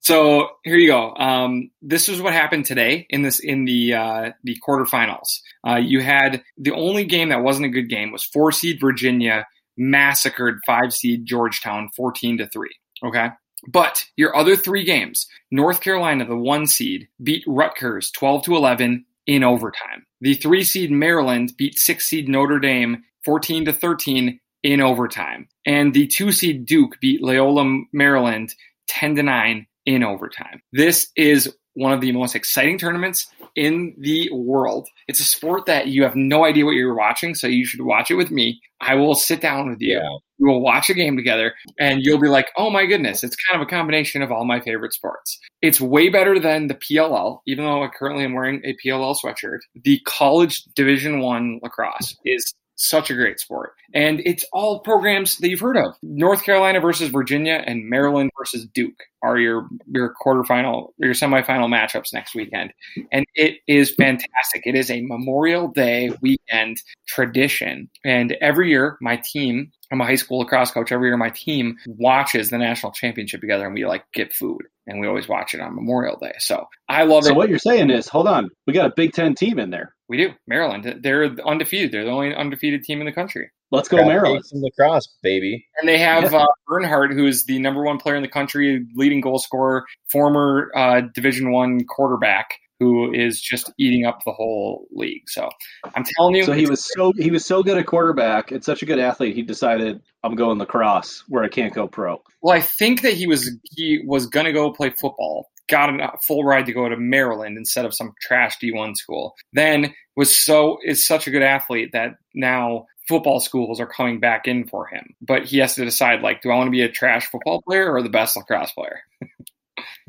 [0.04, 1.14] So here you go.
[1.14, 5.38] Um, this is what happened today in this in the uh, the quarterfinals.
[5.64, 9.46] Uh, you had the only game that wasn't a good game was four seed Virginia
[9.76, 12.74] massacred five seed Georgetown fourteen to three.
[13.04, 13.28] Okay,
[13.68, 19.04] but your other three games, North Carolina, the one seed, beat Rutgers twelve to eleven
[19.26, 20.04] in overtime.
[20.20, 25.92] The three seed Maryland beat six seed Notre Dame fourteen to thirteen in overtime, and
[25.92, 28.54] the two seed Duke beat Loyola Maryland
[28.88, 30.62] ten to nine in overtime.
[30.72, 34.88] This is one of the most exciting tournaments in the world.
[35.08, 38.10] It's a sport that you have no idea what you're watching, so you should watch
[38.10, 38.60] it with me.
[38.80, 39.94] I will sit down with you.
[39.94, 40.18] Yeah.
[40.42, 43.60] We will watch a game together, and you'll be like, "Oh my goodness!" It's kind
[43.60, 45.38] of a combination of all my favorite sports.
[45.62, 49.60] It's way better than the PLL, even though I currently am wearing a PLL sweatshirt.
[49.74, 53.74] The College Division One lacrosse is such a great sport.
[53.94, 55.94] And it's all programs that you've heard of.
[56.02, 62.12] North Carolina versus Virginia and Maryland versus Duke are your your quarterfinal your semifinal matchups
[62.12, 62.72] next weekend.
[63.10, 64.62] And it is fantastic.
[64.64, 67.88] It is a Memorial Day weekend tradition.
[68.04, 70.90] And every year my team I'm a high school lacrosse coach.
[70.90, 74.98] Every year, my team watches the national championship together, and we like get food, and
[74.98, 76.32] we always watch it on Memorial Day.
[76.38, 77.28] So I love it.
[77.28, 79.94] So what you're saying is, hold on, we got a Big Ten team in there.
[80.08, 80.30] We do.
[80.46, 81.00] Maryland.
[81.02, 81.92] They're undefeated.
[81.92, 83.50] They're the only undefeated team in the country.
[83.72, 84.42] Let's go, Crap Maryland.
[84.42, 85.66] Cakes and lacrosse, baby.
[85.80, 89.22] And they have uh, Bernhardt, who is the number one player in the country, leading
[89.22, 95.22] goal scorer, former uh, Division One quarterback, who is just eating up the whole league.
[95.28, 95.48] So
[95.94, 98.82] I'm telling you, So he was so he was so good at quarterback and such
[98.82, 99.34] a good athlete.
[99.34, 102.20] He decided I'm going lacrosse where I can't go pro.
[102.42, 105.48] Well, I think that he was he was going to go play football.
[105.68, 109.34] Got a full ride to go to Maryland instead of some trash D1 school.
[109.54, 114.46] Then was so is such a good athlete that now football schools are coming back
[114.46, 115.14] in for him.
[115.20, 117.92] But he has to decide like, do I want to be a trash football player
[117.92, 119.00] or the best lacrosse player?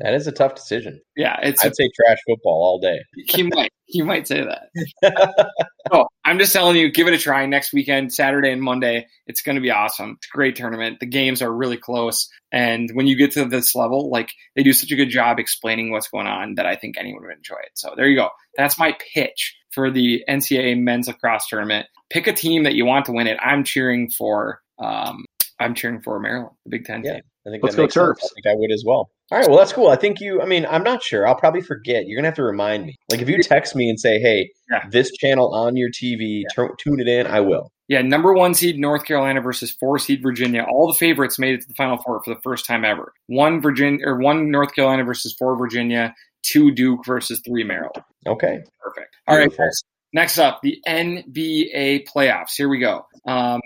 [0.00, 1.00] That is a tough decision.
[1.16, 1.64] Yeah, it's.
[1.64, 2.98] I'd say trash football all day.
[3.14, 3.72] he might.
[3.86, 5.50] He might say that.
[5.92, 9.06] oh, I'm just telling you, give it a try next weekend, Saturday and Monday.
[9.26, 10.14] It's going to be awesome.
[10.18, 11.00] It's a great tournament.
[11.00, 14.72] The games are really close, and when you get to this level, like they do
[14.72, 17.72] such a good job explaining what's going on that I think anyone would enjoy it.
[17.74, 18.30] So there you go.
[18.56, 21.86] That's my pitch for the NCAA men's lacrosse tournament.
[22.10, 23.38] Pick a team that you want to win it.
[23.42, 24.60] I'm cheering for.
[24.78, 25.24] Um,
[25.60, 27.14] I'm cheering for Maryland, the Big Ten Yeah.
[27.14, 27.22] team.
[27.46, 28.00] I think Let's that go.
[28.12, 28.24] Terps.
[28.24, 29.10] I think I would as well.
[29.30, 29.88] All right, well that's cool.
[29.88, 30.40] I think you.
[30.40, 31.26] I mean, I'm not sure.
[31.26, 32.06] I'll probably forget.
[32.06, 32.96] You're gonna have to remind me.
[33.10, 34.84] Like if you text me and say, "Hey, Yeah.
[34.90, 37.70] this channel on your TV, tu- tune it in," I will.
[37.88, 40.64] Yeah, number one seed North Carolina versus four seed Virginia.
[40.66, 43.12] All the favorites made it to the Final Four for the first time ever.
[43.26, 46.14] One Virginia or one North Carolina versus four Virginia.
[46.42, 48.04] Two Duke versus three Maryland.
[48.26, 48.58] Okay.
[48.80, 49.16] Perfect.
[49.26, 49.64] All right, Beautiful.
[49.66, 49.82] guys.
[50.12, 52.54] Next up, the NBA playoffs.
[52.56, 53.06] Here we go.
[53.26, 53.60] Um,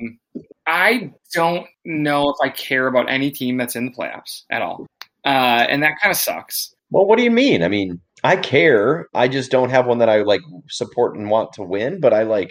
[0.68, 4.86] I don't know if I care about any team that's in the playoffs at all,
[5.24, 6.74] uh, and that kind of sucks.
[6.90, 7.62] Well, what do you mean?
[7.62, 9.08] I mean, I care.
[9.14, 12.00] I just don't have one that I like support and want to win.
[12.00, 12.50] But I like.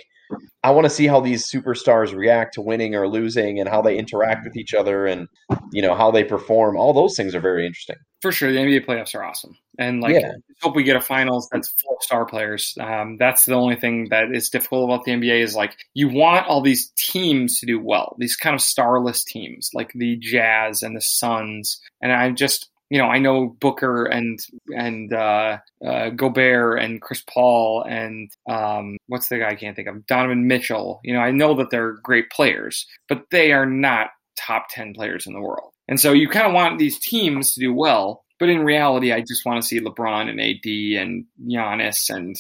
[0.63, 3.97] I want to see how these superstars react to winning or losing, and how they
[3.97, 5.27] interact with each other, and
[5.71, 6.75] you know how they perform.
[6.75, 7.97] All those things are very interesting.
[8.21, 10.34] For sure, the NBA playoffs are awesome, and like, Yeah.
[10.63, 12.75] Hope we get a finals that's full of star players.
[12.80, 16.47] Um, that's the only thing that is difficult about the NBA is like you want
[16.47, 20.95] all these teams to do well, these kind of starless teams like the Jazz and
[20.95, 24.39] the Suns, and I just you know I know Booker and
[24.75, 29.88] and uh, uh, Gobert and Chris Paul and um, what's the guy I can't think
[29.88, 31.01] of Donovan Mitchell.
[31.03, 35.27] You know I know that they're great players, but they are not top 10 players
[35.27, 35.71] in the world.
[35.88, 39.21] And so you kind of want these teams to do well, but in reality, I
[39.21, 42.36] just want to see LeBron and AD and Giannis and,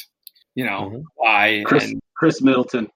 [0.55, 1.03] you know, Mhm.
[1.19, 2.89] Kawhi Chris and Khris Middleton.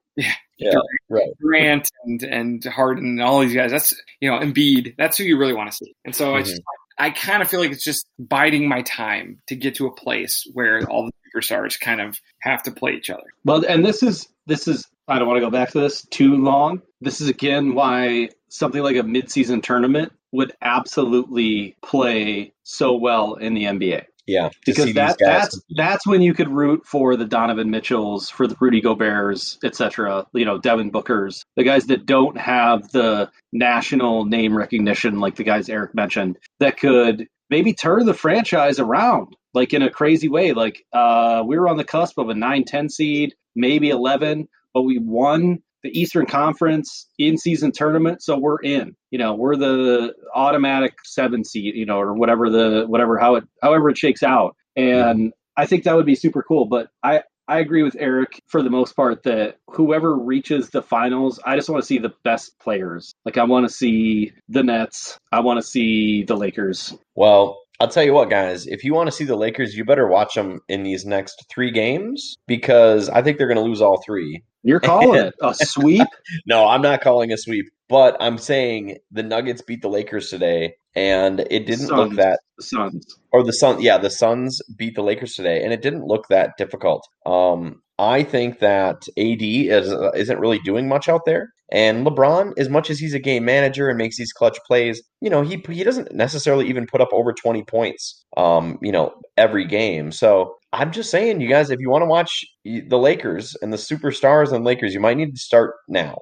[0.57, 0.75] Yeah,
[1.09, 1.29] right.
[1.39, 3.71] Durant and, and Harden and all these guys.
[3.71, 4.95] That's, you know, Embiid.
[4.97, 5.95] That's who you really want to see.
[6.05, 6.61] And so I just,
[6.99, 10.47] I kind of feel like it's just biding my time to get to a place
[10.53, 13.23] where all the superstars kind of have to play each other.
[13.43, 16.35] Well, and this is this is I don't want to go back to this too
[16.35, 16.83] long.
[16.99, 23.53] This is again why something like a midseason tournament would absolutely play so well in
[23.53, 24.05] the NBA.
[24.27, 28.55] Yeah, Because that that's that's when you could root for the Donovan Mitchells, for the
[28.59, 30.27] Rudy Gobert's, etc.
[30.33, 35.43] You know, Devin Booker's, the guys that don't have the national name recognition, like the
[35.43, 40.53] guys Eric mentioned, that could maybe turn the franchise around, like in a crazy way.
[40.53, 44.99] Like uh, we were on the cusp of a 9-10 seed, maybe eleven, but we
[44.99, 48.95] won the Eastern Conference in season tournament, so we're in.
[49.09, 53.43] You know, we're the automatic seven seed, you know, or whatever the whatever how it
[53.61, 54.55] however it shakes out.
[54.75, 56.65] And I think that would be super cool.
[56.65, 61.39] But I I agree with Eric for the most part that whoever reaches the finals,
[61.45, 63.13] I just want to see the best players.
[63.25, 66.95] Like I want to see the Nets, I want to see the Lakers.
[67.15, 68.67] Well, I'll tell you what, guys.
[68.67, 71.71] If you want to see the Lakers, you better watch them in these next three
[71.71, 74.43] games because I think they're going to lose all three.
[74.63, 76.07] You're calling it a sweep?
[76.45, 80.75] No, I'm not calling a sweep, but I'm saying the Nuggets beat the Lakers today,
[80.95, 82.39] and it didn't look that.
[82.57, 83.19] The Suns.
[83.31, 86.51] Or the Sun, yeah, the Suns beat the Lakers today, and it didn't look that
[86.57, 87.07] difficult.
[87.25, 92.53] Um, I think that AD is uh, isn't really doing much out there, and LeBron,
[92.57, 95.63] as much as he's a game manager and makes these clutch plays, you know, he
[95.69, 100.11] he doesn't necessarily even put up over 20 points, um, you know, every game.
[100.11, 103.77] So I'm just saying, you guys, if you want to watch the Lakers and the
[103.77, 106.19] superstars and Lakers, you might need to start now.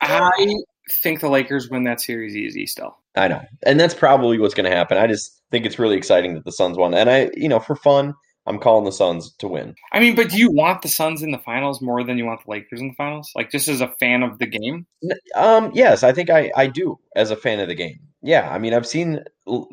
[0.00, 0.54] I
[1.02, 2.96] think the Lakers win that series easy still.
[3.14, 4.98] I know, and that's probably what's going to happen.
[4.98, 7.76] I just think it's really exciting that the Suns won, and I, you know, for
[7.76, 8.14] fun,
[8.46, 9.74] I'm calling the Suns to win.
[9.92, 12.44] I mean, but do you want the Suns in the finals more than you want
[12.44, 13.30] the Lakers in the finals?
[13.34, 14.86] Like, just as a fan of the game?
[15.34, 18.00] Um, yes, I think I, I do as a fan of the game.
[18.26, 19.22] Yeah, I mean, I've seen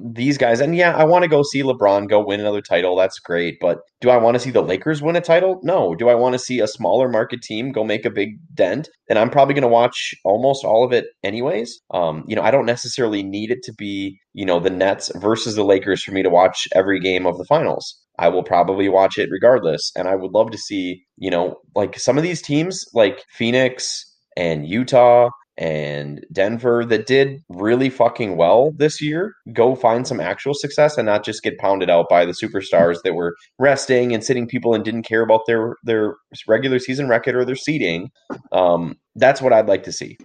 [0.04, 2.98] these guys, and yeah, I want to go see LeBron go win another title.
[2.98, 5.62] That's great, but do I want to see the Lakers win a title?
[5.64, 5.96] No.
[5.96, 8.90] Do I want to see a smaller market team go make a big dent?
[9.10, 11.80] And I'm probably going to watch almost all of it anyways.
[11.94, 15.56] Um, you know, I don't necessarily need it to be, you know, the Nets versus
[15.56, 17.98] the Lakers for me to watch every game of the finals.
[18.20, 21.98] I will probably watch it regardless, and I would love to see, you know, like
[21.98, 24.04] some of these teams, like Phoenix
[24.36, 25.30] and Utah
[25.62, 31.06] and Denver that did really fucking well this year go find some actual success and
[31.06, 34.84] not just get pounded out by the superstars that were resting and sitting people and
[34.84, 36.16] didn't care about their their
[36.48, 38.10] regular season record or their seeding.
[38.52, 40.18] Um, that's what I'd like to see.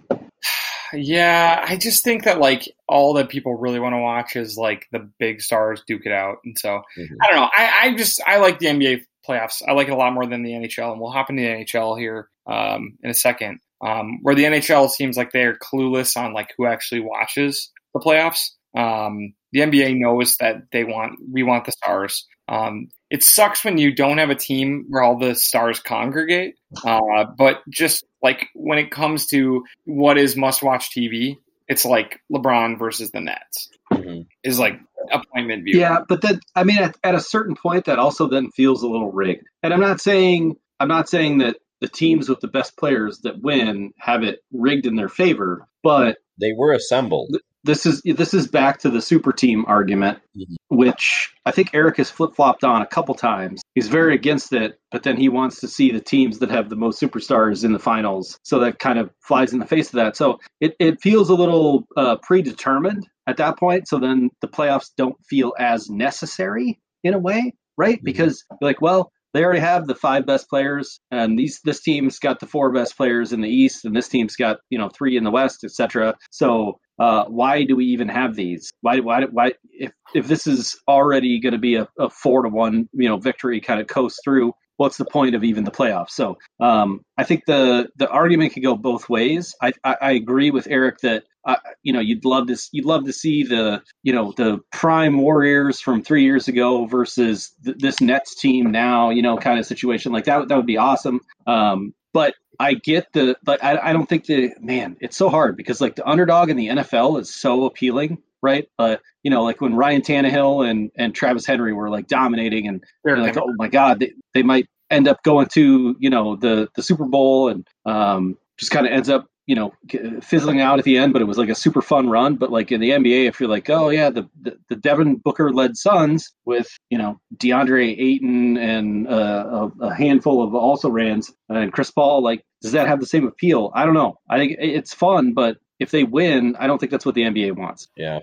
[0.91, 4.87] Yeah, I just think that like all that people really want to watch is like
[4.91, 7.07] the big stars duke it out, and so Mhm.
[7.21, 7.49] I don't know.
[7.55, 9.61] I, I just I like the NBA playoffs.
[9.67, 11.99] I like it a lot more than the NHL, and we'll hop into the NHL
[11.99, 13.59] here um, in a second.
[13.85, 18.49] Um, where the NHL seems like they're clueless on like who actually watches the playoffs.
[18.75, 22.25] Um, the NBA knows that they want we want the stars.
[22.49, 26.55] Um, it sucks when you don't have a team where all the stars congregate.
[26.83, 31.37] Uh, but just like when it comes to what is must watch TV,
[31.67, 34.25] it's like LeBron versus the Nets Mhm.
[34.43, 34.79] is like
[35.11, 35.79] appointment view.
[35.79, 38.87] Yeah, but then I mean, at, at a certain point, that also then feels a
[38.87, 39.45] little rigged.
[39.63, 43.41] And I'm not saying I'm not saying that the teams with the best players that
[43.41, 47.37] win have it rigged in their favor, but They were assembled.
[47.63, 50.55] this is this is back to the super team argument, Mhm.
[50.69, 53.61] which I think Eric has flip flopped on a couple times.
[53.75, 56.75] He's very against it, but then he wants to see the teams that have the
[56.75, 58.37] most superstars in the finals.
[58.43, 60.15] So that kind of flies in the face of that.
[60.15, 63.87] So it, it feels a little uh, predetermined at that point.
[63.87, 67.99] So then the playoffs don't feel as necessary in a way, right?
[67.99, 68.03] Mhm.
[68.05, 72.17] Because you're like, well, they already have the five best players, and these this team's
[72.17, 75.15] got the four best players in the East, and this team's got you know three
[75.15, 76.15] in the West, etc.
[76.31, 78.71] So uh, why do we even have these?
[78.81, 82.49] Why why why if if this is already going to be a, a four to
[82.49, 84.53] one you know victory kind of coast through?
[84.77, 86.11] What's the point of even the playoffs?
[86.11, 89.53] So um, I think the the argument could go both ways.
[89.61, 93.05] I I, I agree with Eric that uh, you know you'd love to you'd love
[93.05, 98.01] to see the you know the prime Warriors from three years ago versus th- this
[98.01, 99.09] Nets team now.
[99.09, 100.49] You know, kind of situation like that.
[100.49, 101.21] That would be awesome.
[101.47, 104.97] Um, but I get the, but I, I don't think the man.
[104.99, 108.67] It's so hard because like the underdog in the NFL is so appealing, right?
[108.77, 112.83] But you know, like when Ryan Tannehill and and Travis Henry were like dominating, and
[113.03, 116.67] They're like, oh my god, they, they might end up going to you know the
[116.75, 119.73] the Super Bowl and um, just kind of ends up you know
[120.21, 121.13] fizzling out at the end.
[121.13, 122.35] But it was like a super fun run.
[122.35, 125.51] But like in the NBA, if you're like, oh yeah, the the, the Devin Booker
[125.51, 131.33] led Suns with you know DeAndre Ayton and uh, a, a handful of also rans
[131.49, 133.71] and Chris Paul, like does that have the same appeal?
[133.73, 134.19] I don't know.
[134.29, 137.55] I think it's fun, but if they win, I don't think that's what the NBA
[137.55, 137.87] wants.
[137.95, 138.19] Yeah.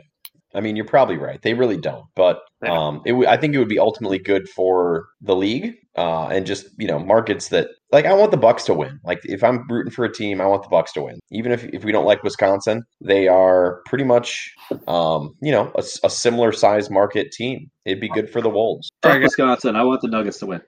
[0.54, 1.40] I mean, you're probably right.
[1.42, 2.04] They really don't.
[2.14, 2.72] But Yeah.
[2.72, 6.46] um, it w- I think it would be ultimately good for the league uh, and
[6.46, 8.98] just you know markets that like I want the Bucks to win.
[9.04, 11.18] Like if I'm rooting for a team, I want the Bucks to win.
[11.30, 14.52] Even if if we don't like Wisconsin, they are pretty much
[14.88, 17.70] um, you know a similar size market team.
[17.84, 18.90] It'd be good for the Wolves.
[19.02, 19.28] All Fuck right, guys.
[19.30, 19.76] Wisconsin.
[19.76, 20.62] I want the Nuggets to win.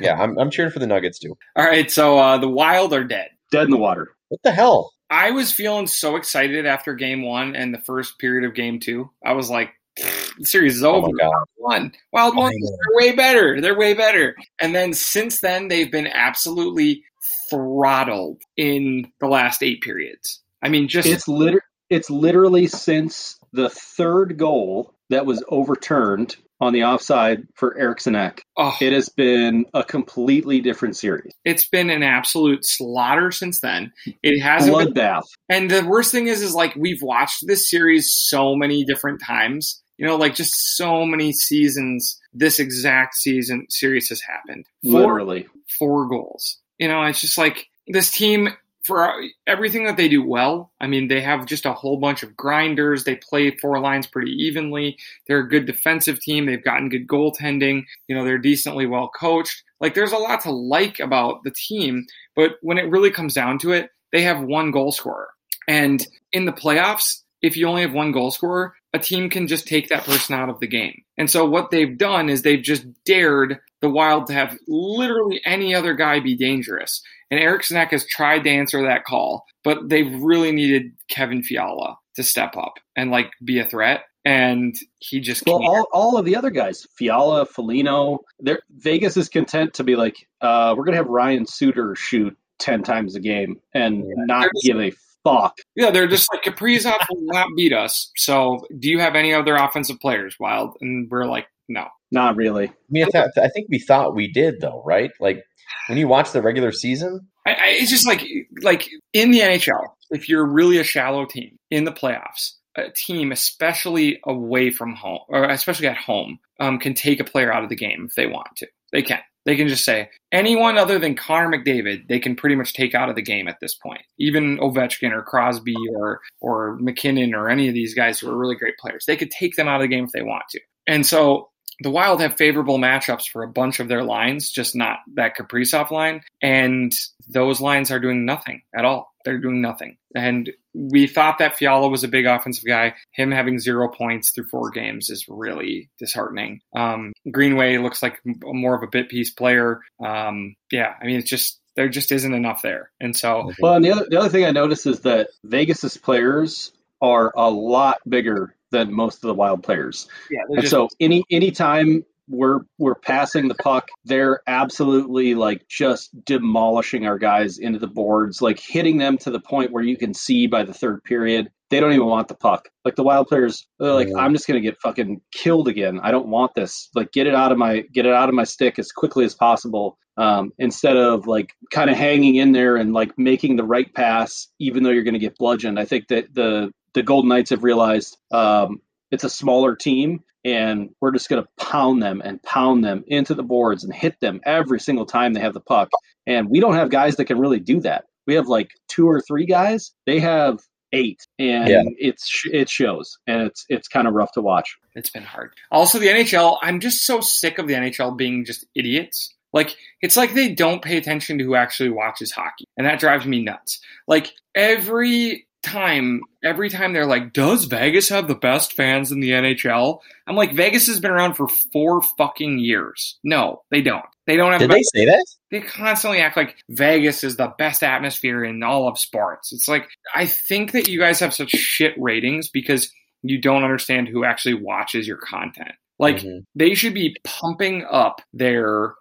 [0.00, 1.36] Yeah, I'm I'm cheering for the Nuggets too.
[1.56, 3.28] All right, so uh, the Wild are dead.
[3.50, 4.08] Dead in the water.
[4.28, 4.92] What the hell?
[5.12, 9.10] I was feeling so excited after game one and the first period of game two.
[9.22, 11.08] I was like, the series is Oh over.
[11.12, 11.92] Wild one.
[12.12, 12.34] Wild.
[12.38, 13.60] Oh they're way better.
[13.60, 14.34] They're way better.
[14.58, 17.04] And then since then, they've been absolutely
[17.50, 20.40] throttled in the last eight periods.
[20.62, 26.72] I mean, just It's liter- it's literally since the third goal that was overturned on
[26.72, 28.42] the offside for Eriksson Ek.
[28.56, 31.32] oh, It has been a completely different series.
[31.44, 33.92] it's been an absolute slaughter since then.
[34.22, 35.24] It hasn't been Bloodbath.
[35.48, 39.82] And the worst thing is, is like we've watched this series so many different times.
[39.98, 42.18] You know, like just so many seasons.
[42.32, 44.64] This exact season series has happened.
[44.84, 45.46] Four, Literally.
[45.78, 46.58] four goals.
[46.78, 48.48] You know, it's just like this team
[48.84, 50.72] for everything that they do well.
[50.80, 53.04] I mean, they have just a whole bunch of grinders.
[53.04, 54.98] They play four lines pretty evenly.
[55.26, 56.46] They're a good defensive team.
[56.46, 57.84] They've gotten good goaltending.
[58.08, 59.62] You know, they're decently well coached.
[59.80, 62.06] Like, there's a lot to like about the team.
[62.34, 65.30] But when it really comes down to it, they have one goal scorer.
[65.68, 69.66] And in the playoffs, if you only have one goal scorer, a team can just
[69.66, 71.02] take that person out of the game.
[71.16, 75.74] And so what they've done is they've just dared the Wild to have literally any
[75.74, 77.02] other guy be dangerous.
[77.30, 81.96] And Eriksson Ek has tried to answer that call, but they've really needed Kevin Fiala
[82.16, 84.02] to step up and like be a threat.
[84.24, 85.68] And he just Well, can't.
[85.70, 90.14] all, all of the other guys, Fiala, Foligno, they're, Vegas is content to be like,
[90.42, 94.14] uh, we're going to have Ryan Suter shoot 10 times a game and Yeah.
[94.26, 94.92] not just- give a
[95.24, 95.58] fuck.
[95.76, 98.10] yeah, they're just like Kaprizov will not beat us.
[98.16, 100.76] So do you have any other offensive players, Wild?
[100.80, 101.86] And we're like, no.
[102.10, 102.68] Not really.
[102.68, 105.10] I mean, I, th- I think we thought we did though, right?
[105.18, 105.42] Like
[105.88, 108.22] when you watch the regular season, I, I, it's just like
[108.60, 113.32] like in the NHL, if you're really a shallow team in the playoffs, a team,
[113.32, 117.70] especially away from home or especially at home, um, can take a player out of
[117.70, 118.66] the game if they want to.
[118.92, 119.20] They can.
[119.44, 123.08] They can just say anyone other than Connor McDavid, they can pretty much take out
[123.08, 124.02] of the game at this point.
[124.18, 128.56] Even Ovechkin or Crosby or or MacKinnon or any of these guys who are really
[128.56, 130.60] great players, they could take them out of the game if they want to.
[130.86, 131.50] And so
[131.80, 135.90] the Wild have favorable matchups for a bunch of their lines, just not that Kaprizov
[135.90, 136.22] line.
[136.40, 136.94] And
[137.28, 139.12] those lines are doing nothing at all.
[139.24, 139.96] They're doing nothing.
[140.14, 142.94] And we thought that Fiala was a big offensive guy.
[143.12, 146.60] Him having zero points through four games is really disheartening.
[146.74, 149.80] Um, Greenway looks like more of a bit piece player.
[150.04, 152.90] Um, yeah, I mean, it's just there just isn't enough there.
[153.00, 156.72] And so Well, and the other, the other thing I noticed is that Vegas's players
[157.00, 160.08] are a lot bigger than most of the wild players.
[160.30, 167.06] Yeah, And so any anytime we're we're passing the puck, they're absolutely like just demolishing
[167.06, 170.46] our guys into the boards, like hitting them to the point where you can see
[170.46, 172.68] by the third period they don't even want the puck.
[172.84, 174.20] Like the wild players, they're like, Mm.
[174.20, 176.00] I'm just gonna get fucking killed again.
[176.02, 176.90] I don't want this.
[176.94, 179.34] Like get it out of my get it out of my stick as quickly as
[179.34, 179.96] possible.
[180.18, 184.48] Um, instead of like kind of hanging in there and like making the right pass,
[184.60, 185.78] even though you're gonna get bludgeoned.
[185.80, 188.80] I think that the the Golden Knights have realized um,
[189.10, 193.34] it's a smaller team and we're just going to pound them and pound them into
[193.34, 195.88] the boards and hit them every single time they have the puck.
[196.26, 198.04] And we don't have guys that can really do that.
[198.26, 199.92] We have like two or three guys.
[200.06, 200.60] They have
[200.92, 201.82] eight, and Yeah.
[201.98, 204.76] it's it shows, and it's it's kind of rough to watch.
[204.94, 205.54] It's been hard.
[205.72, 209.34] Also, the NHL, I'm just so sick of the NHL being just idiots.
[209.52, 212.64] Like, it's like they don't pay attention to who actually watches hockey.
[212.76, 213.80] And that drives me nuts.
[214.06, 219.30] Like, every time, every time they're like, does Vegas have the best fans in the
[219.30, 220.00] NHL?
[220.26, 223.18] I'm like, Vegas has been around for four fucking years.
[223.24, 224.04] No, they don't.
[224.26, 225.24] They don't have Did the they say that?
[225.50, 229.52] they constantly act like Vegas is the best atmosphere in all of sports.
[229.52, 232.90] It's like I think that you guys have such shit ratings because
[233.22, 235.72] you don't understand who actually watches your content.
[235.98, 236.44] Like Mhm.
[236.54, 238.94] they should be pumping up their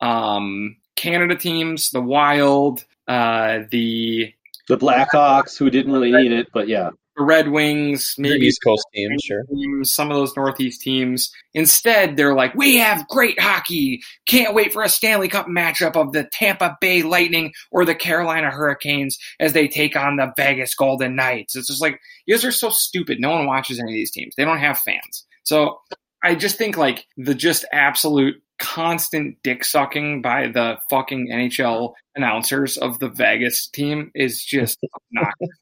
[0.00, 4.32] um Canada teams, the Wild, uh the
[4.68, 8.60] The Blackhawks, who didn't really need it, but yeah, the Red Wings, Maybe maybe East
[8.62, 9.44] Coast team, sure.
[9.44, 11.32] teams, some of those Northeast teams.
[11.54, 14.02] Instead, they're like, we have great hockey.
[14.26, 18.50] Can't wait for a Stanley Cup matchup of the Tampa Bay Lightning or the Carolina
[18.50, 21.56] Hurricanes as they take on the Vegas Golden Knights.
[21.56, 23.18] It's just like, you guys are so stupid.
[23.18, 24.34] No one watches any of these teams.
[24.36, 25.24] They don't have fans.
[25.44, 25.78] So
[26.22, 32.76] I just think like the just absolute constant dick sucking by the fucking NHL announcers
[32.78, 34.78] of the Vegas team is just
[35.16, 35.56] obnoxious.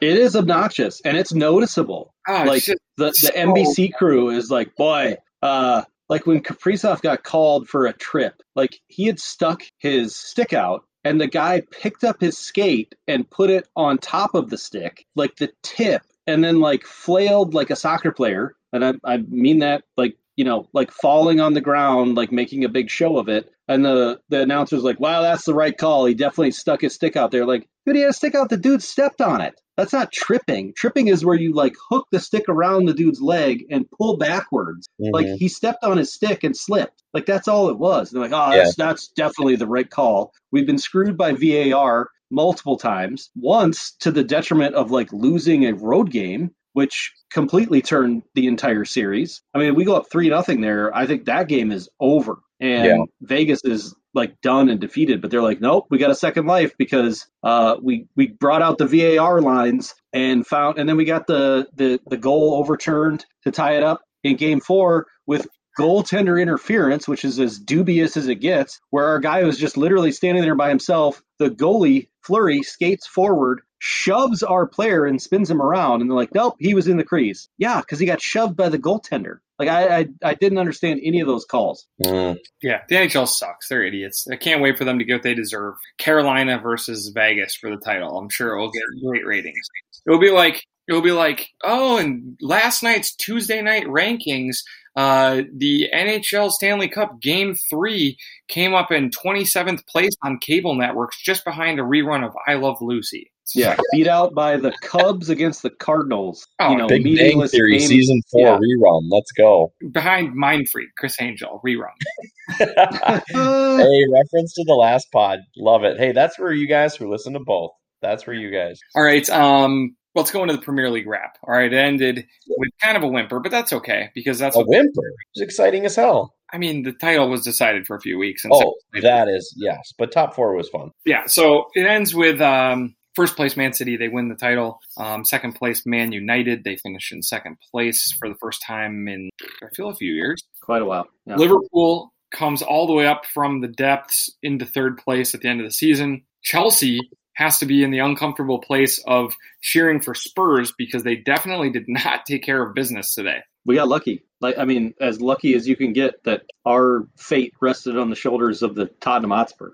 [0.00, 2.14] it is obnoxious and it's noticeable.
[2.26, 7.02] Oh, Like, just- the the So- NBC crew is like, boy, uh, like when Kaprizov
[7.02, 11.62] got called for a trip, like he had stuck his stick out, and the guy
[11.70, 16.02] picked up his skate and put it on top of the stick, like the tip,
[16.26, 20.44] and then like flailed like a soccer player, and I I mean that like you
[20.44, 23.50] know like falling on the ground, like making a big show of it.
[23.66, 26.06] And the the announcer's like, wow, that's the right call.
[26.06, 27.44] He definitely stuck his stick out there.
[27.44, 28.48] Like, dude, he had a stick out.
[28.48, 29.60] The dude stepped on it.
[29.76, 30.72] That's not tripping.
[30.76, 34.88] Tripping is where you like hook the stick around the dude's leg and pull backwards.
[34.98, 35.36] Like Mhm.
[35.38, 37.02] he stepped on his stick and slipped.
[37.12, 38.10] Like that's all it was.
[38.10, 40.32] They're like, oh, that's that's definitely the right call.
[40.52, 43.30] We've been screwed by VAR multiple times.
[43.36, 48.84] Once to the detriment of like losing a road game, which completely turned the entire
[48.84, 49.42] series.
[49.52, 50.96] I mean, we go up three nothing there.
[50.96, 53.04] I think that game is over, and Yeah.
[53.20, 55.20] Vegas is like done and defeated.
[55.20, 58.78] But they're like, nope, we got a second life because uh, we we brought out
[58.78, 63.50] the VAR lines and found, and then we got the the the goal overturned to
[63.50, 68.36] tie it up in Game Four with goaltender interference, which is as dubious as it
[68.36, 71.22] gets, where our guy was just literally standing there by himself.
[71.40, 76.34] The goalie, Fleury, skates forward, shoves our player and spins him around, and they're like,
[76.34, 77.48] nope, he was in the crease.
[77.58, 79.38] Yeah, because he got shoved by the goaltender.
[79.58, 81.86] Like, I, I, I didn't understand any of those calls.
[82.04, 82.38] Mm.
[82.62, 83.68] Yeah, the NHL sucks.
[83.68, 84.26] They're idiots.
[84.30, 85.74] I can't wait for them to get what they deserve.
[85.98, 88.16] Carolina versus Vegas for the title.
[88.16, 89.66] I'm sure it will get great ratings.
[90.06, 94.56] It will be like it will be like, oh, and last night's Tuesday night rankings,
[94.98, 98.16] uh, the NHL Stanley Cup Game Three
[98.48, 102.78] came up in 27th place on cable networks, just behind a rerun of I Love
[102.80, 103.30] Lucy.
[103.54, 106.44] Yeah, beat out by the Cubs against the Cardinals.
[106.58, 107.86] Oh, you know, Big Bang Theory game.
[107.88, 108.58] season four Yeah.
[108.58, 109.02] rerun.
[109.08, 109.72] Let's go.
[109.92, 111.94] behind Mind Freak, Criss Angel rerun.
[112.58, 115.38] hey, reference to the last pod.
[115.56, 115.96] Love it.
[115.96, 117.70] Hey, that's for you guys who listen to both.
[118.02, 118.80] That's for you guys.
[118.96, 121.38] All right, um, let's go into the Premier League wrap.
[121.42, 124.60] All right, it ended with kind of a whimper, but that's okay because that's A
[124.60, 125.12] what whimper.
[125.34, 126.34] It's exciting as hell.
[126.52, 126.82] I mean.
[126.82, 128.60] The title was decided for a few weeks, and Oh,
[128.94, 129.92] so- that is yes.
[129.98, 130.90] But top four was fun.
[131.04, 131.24] yeah.
[131.26, 133.96] So it ends with um, first place Man City.
[133.96, 134.78] They win the title.
[134.96, 136.64] Um, second place Man United.
[136.64, 139.28] They finish in second place for the first time in
[139.62, 140.42] I feel a few years.
[140.62, 141.06] Quite a while.
[141.26, 141.36] Yeah.
[141.36, 145.60] Liverpool comes all the way up from the depths into third place at the end
[145.60, 146.24] of the season.
[146.42, 147.00] Chelsea
[147.38, 151.84] has to be in the uncomfortable place of cheering for Spurs because they definitely did
[151.88, 153.38] not take care of business today.
[153.64, 154.24] we got lucky.
[154.40, 158.16] Like I mean, as lucky as you can get that our fate rested on the
[158.16, 159.70] shoulders of the Tottenham Hotspur.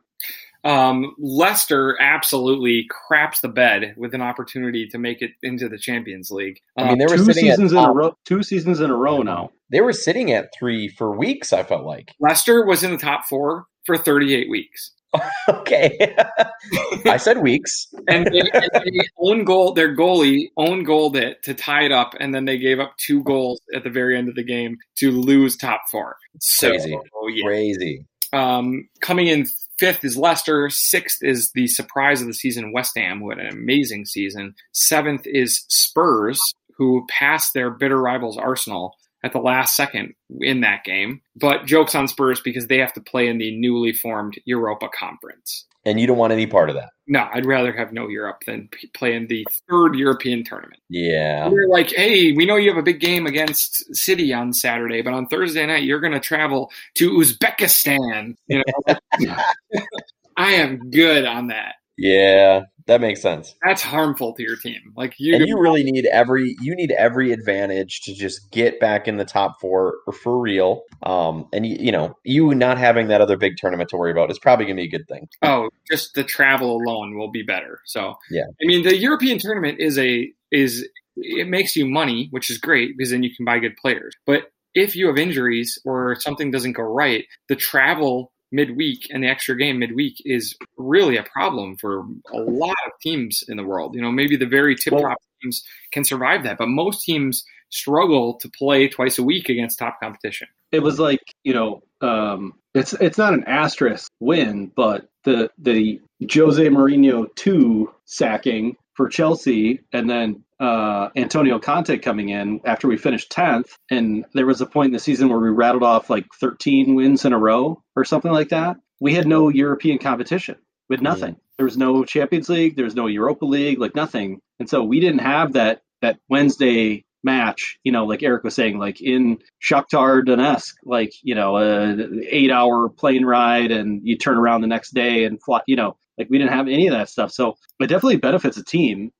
[0.62, 6.31] Um, Leicester absolutely craps the bed with an opportunity to make it into the Champions
[6.31, 6.59] League.
[6.79, 8.17] I mean, Um, they were two sitting at seasons in a row.
[8.25, 9.51] Two seasons in a row now.
[9.71, 11.53] They were sitting at three for weeks.
[11.53, 12.12] I felt like.
[12.19, 14.93] Leicester was in the top four for 38 weeks.
[15.49, 16.17] okay.
[17.07, 17.87] I said weeks.
[18.09, 22.15] and they, and they own goal their goalie own goaled it to tie it up,
[22.19, 25.11] and then they gave up two goals at the very end of the game to
[25.11, 26.17] lose top four.
[26.41, 26.99] So, Crazy.
[27.31, 27.45] yeah.
[27.45, 28.07] Crazy.
[28.33, 29.47] Um, coming in
[29.79, 30.69] fifth is Leicester.
[30.71, 34.55] Sixth is the surprise of the season, West Ham, who had an amazing season.
[34.73, 36.41] Seventh is Spurs,
[36.77, 41.22] who passed their bitter rivals Arsenal at the last second in that game.
[41.35, 45.64] But jokes on Spurs because they have to play in the newly formed Europa Conference.
[45.87, 46.91] And you don't want any part of that.
[47.07, 50.81] No, I'd rather have no Europe than play in the third European tournament.
[50.89, 51.49] Yeah.
[51.49, 55.12] We're like, hey, we know you have a big game against City on Saturday, but
[55.12, 58.37] on Thursday night you're going to travel to Uzbekistan.
[58.47, 58.97] You know,
[60.37, 61.75] I am good on that.
[61.97, 62.62] Yeah.
[62.87, 63.55] That makes sense.
[63.64, 64.93] That's harmful to your team.
[64.95, 69.09] Like you, And you really need every you need every advantage to just get back
[69.09, 70.82] in the top four for real.
[71.03, 74.30] Um, and you, you know, you not having that other big tournament to worry about
[74.30, 75.28] is probably going to be a good thing.
[75.43, 77.80] oh, just the travel alone will be better.
[77.87, 78.45] So Yeah.
[78.62, 82.99] I mean, the European tournament is a is it makes you money, which is great
[82.99, 84.14] because then you can buy good players.
[84.26, 89.29] But if you have injuries or something doesn't go right, the travel midweek and the
[89.29, 93.95] extra game midweek is really a problem for a lot of teams in the world.
[93.95, 98.35] You know, maybe the very tip top teams can survive that, but most teams struggle
[98.35, 100.47] to play twice a week against top competition.
[100.71, 106.01] it was like you know um, it's it's not an asterisk win, but the the
[106.33, 112.97] Jose Mourinho two sacking for Chelsea, and then uh, Antonio Conte coming in after we
[112.97, 116.27] finished tenth, and there was a point in the season where we rattled off like
[116.41, 118.77] thirteen wins in a row or something like that.
[119.01, 120.57] We had no European competition.
[120.89, 121.37] with nothing.
[121.57, 122.77] There was no Champions League.
[122.77, 123.79] There was no Europa League.
[123.79, 124.41] Like nothing.
[124.59, 128.79] And so we didn't have that that Wednesday match, you know, like Eric was saying,
[128.79, 131.97] like in Shakhtar Donetsk, like, you know, a
[132.29, 135.97] eight hour plane ride and you turn around the next day and fly, you know,
[136.19, 137.33] like we didn't have any of that stuff.
[137.33, 139.11] So it definitely benefits a team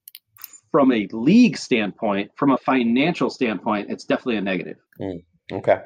[0.75, 4.77] from a league standpoint, from a financial standpoint, it's definitely a negative.
[5.53, 5.79] Okay.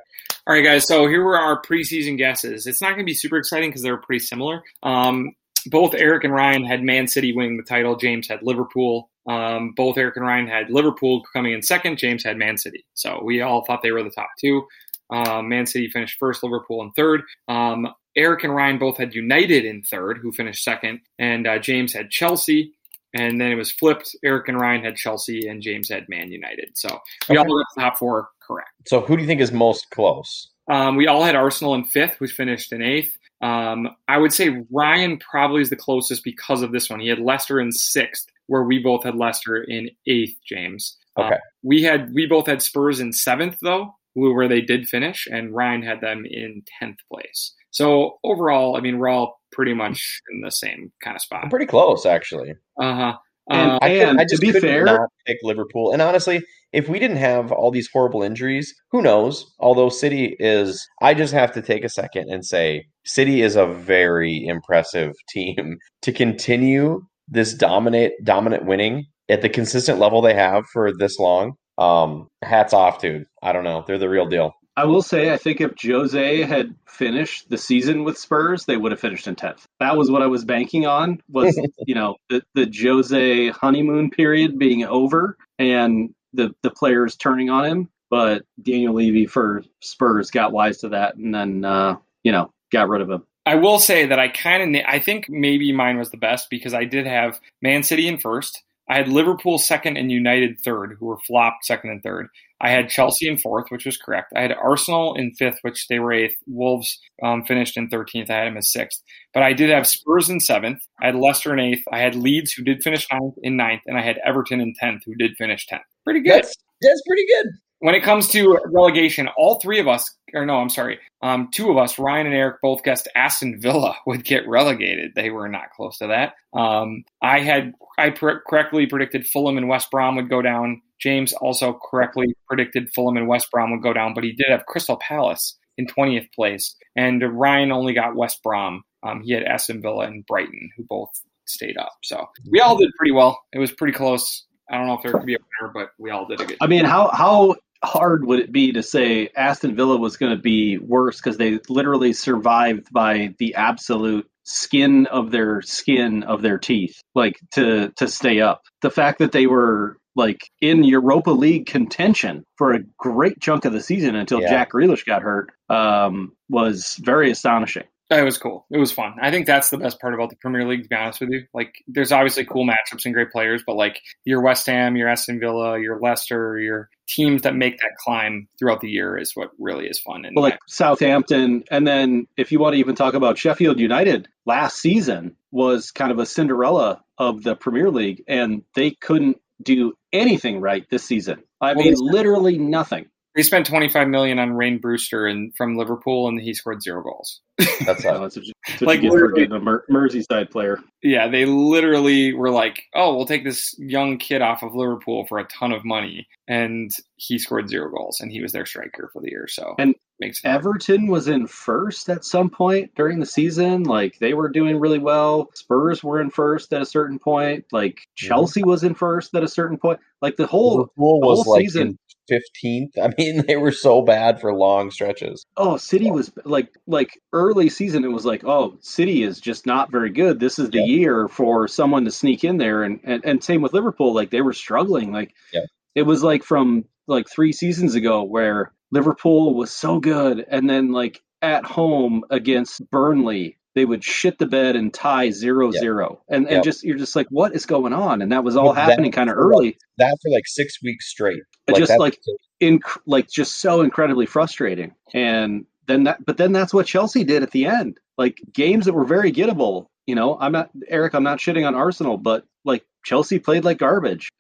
[0.47, 0.89] All right, guys.
[0.89, 2.67] So here were our preseason guesses.
[2.67, 4.63] It's not going to be super exciting because they're pretty similar.
[4.83, 5.35] Um,
[5.67, 7.97] both Eric and Ryan had Man City winning the title.
[7.97, 9.11] James had Liverpool.
[9.29, 11.99] Um, both Eric and Ryan had Liverpool coming in second.
[11.99, 12.87] James had Man City.
[12.95, 14.63] So we all thought they were the top two.
[15.11, 17.25] Um, Man City finished first, Liverpool in third.
[17.47, 21.93] Um, Eric and Ryan both had United in third, who finished second, and uh, James
[21.93, 22.73] had Chelsea.
[23.15, 24.15] And then it was flipped.
[24.23, 26.77] Eric and Ryan had Chelsea, and James had Man United.
[26.77, 26.89] So
[27.29, 27.39] we Okay.
[27.39, 28.71] all got the top four correct.
[28.87, 30.51] So who do you think is most close?
[30.71, 33.17] Um, we all had Arsenal in fifth, who finished in eighth.
[33.41, 37.01] Um, I would say Ryan probably is the closest because of this one.
[37.01, 40.37] He had Leicester in sixth, where we both had Leicester in eighth.
[40.47, 40.97] James.
[41.17, 41.35] Okay.
[41.35, 45.27] Uh, we had we both had Spurs in seventh though, who- where they did finish,
[45.31, 47.55] and Ryan had them in tenth place.
[47.71, 51.41] So overall, I mean, we're all pretty much in the same kind of spot.
[51.45, 52.55] I'm pretty close, actually.
[52.81, 53.17] Uh huh.
[53.51, 55.93] And- Uh, I, And I to just be couldn't fair- not pick Liverpool.
[55.93, 56.43] And honestly,
[56.75, 59.47] if we didn't have all these horrible injuries, who knows?
[59.59, 63.65] Although City is, I just have to take a second and say, City is a
[63.67, 70.65] very impressive team to continue this dominate dominant winning at the consistent level they have
[70.73, 71.53] for this long.
[71.79, 73.25] Um, hats off, dude.
[73.43, 73.85] I don't know.
[73.87, 74.53] They're the real deal.
[74.79, 78.93] I will say, I think if Jose had finished the season with Spurs, they would
[78.93, 79.67] have finished in tenth.
[79.81, 81.21] That was what I was banking on.
[81.29, 81.59] Was
[81.89, 87.65] you know the the Jose honeymoon period being over and the the players turning on
[87.65, 87.89] him.
[88.09, 92.89] But Daniel Levy for Spurs got wise to that, and then uh, you know got
[92.89, 93.25] rid of him.
[93.45, 96.73] I will say that I kind of I think maybe mine was the best because
[96.73, 98.63] I did have Man City in first.
[98.89, 102.29] I had Liverpool second and United third, who were flopped second and third.
[102.61, 104.33] I had Chelsea in fourth, which was correct.
[104.35, 106.37] I had Arsenal in fifth, which they were eighth.
[106.47, 108.31] Wolves um, finished in thirteenth.
[108.31, 109.03] I had them as sixth.
[109.35, 110.81] But I did have Spurs in seventh.
[111.01, 111.85] I had Leicester in eighth.
[111.93, 115.03] I had Leeds, who did finish ninth, in ninth, and I had Everton in tenth,
[115.07, 115.83] who did finish tenth.
[116.05, 117.47] Pretty good That's, that's pretty good.
[117.81, 121.71] when it comes to relegation, all three of us, or no, I'm sorry, um, two
[121.71, 125.13] of us, Ryan and Eric, both guessed Aston Villa would get relegated.
[125.15, 126.35] They were not close to that.
[126.59, 130.83] Um, I had I pr- correctly predicted Fulham and West Brom would go down.
[131.01, 134.67] James also correctly predicted Fulham and West Brom would go down, but he did have
[134.67, 138.83] Crystal Palace in 20th place, and Ryan only got West Brom.
[139.05, 141.11] Um, he had Aston Villa and Brighton, who both
[141.47, 141.93] stayed up.
[142.03, 143.41] So we all did pretty well.
[143.53, 144.45] It was pretty close.
[144.71, 146.59] I don't know if there could be a winner, but we all did a good.
[146.61, 150.43] I mean, how how hard would it be to say Aston Villa was going to
[150.43, 156.59] be worse because they literally survived by the absolute skin of their skin of their
[156.59, 158.63] teeth, like to to stay up.
[158.83, 163.73] The fact that they were like in Europa League contention for a great chunk of
[163.73, 164.51] the season until Yeah.
[164.51, 167.85] Jack Grealish got hurt um, was very astonishing.
[168.11, 168.65] It was cool.
[168.71, 169.17] It was fun.
[169.21, 171.45] I think that's the best part about the Premier League, to be honest with you.
[171.53, 175.39] Like, there's obviously cool matchups and great players, but like your West Ham, your Aston
[175.39, 179.87] Villa, your Leicester, your teams that make that climb throughout the year is what really
[179.87, 180.25] is fun.
[180.25, 184.27] And well, like Southampton, and then if you want to even talk about Sheffield United,
[184.47, 189.93] last season was kind of a Cinderella of the Premier League, and they couldn't do
[190.13, 191.43] anything right this season.
[191.61, 193.07] I mean, literally nothing.
[193.39, 197.41] They spent 25 million on Rhian Brewster and from Liverpool, and he scored zero goals.
[197.87, 198.19] That's So how.
[198.19, 200.81] that's what you, that's what Like, you get for literally- getting a Mer- Merseyside player.
[201.05, 205.39] Yeah, they literally were like, "Oh, we'll take this young kid off of Liverpool for
[205.39, 209.23] a ton of money," and he scored zero goals, and he was their striker for
[209.23, 209.47] the year.
[209.49, 210.59] So And makes it hard.
[210.61, 213.83] Everton was in first at some point during the season.
[213.85, 215.51] Like they were doing really well.
[215.55, 217.65] Spurs were in first at a certain point.
[217.73, 220.01] Like Chelsea was in first at a certain point.
[220.23, 221.99] Like the whole Liverpool the was whole like season-
[222.29, 222.93] fifteenth.
[223.03, 225.45] I mean, they were so bad for long stretches.
[225.57, 228.05] oh City was like like early season.
[228.05, 230.41] It was like oh City is just not very good.
[230.41, 230.89] This is the Yep.
[230.89, 232.83] year for someone to sneak in there.
[232.83, 234.13] And and, and same with Liverpool.
[234.13, 235.13] Like they were struggling.
[235.13, 235.65] Like Yep.
[235.95, 240.93] it was like from like three seasons ago where Liverpool was so good, and then
[240.93, 246.21] like at home against Burnley, they would shit the bed and tie 0 0.
[246.29, 248.23] And and just you're just like, what is going on?
[248.23, 249.79] And that was all that happening kind of like, early.
[249.99, 251.43] That for like six weeks straight.
[251.67, 252.19] But just like
[252.61, 254.95] in like just so incredibly frustrating.
[255.15, 257.99] And then that but then that's what Chelsea did at the end.
[258.17, 259.87] Like games that were very gettable.
[260.07, 263.79] You know, I'm not Eric, I'm not shitting on Arsenal, but like Chelsea played like
[263.79, 264.31] garbage.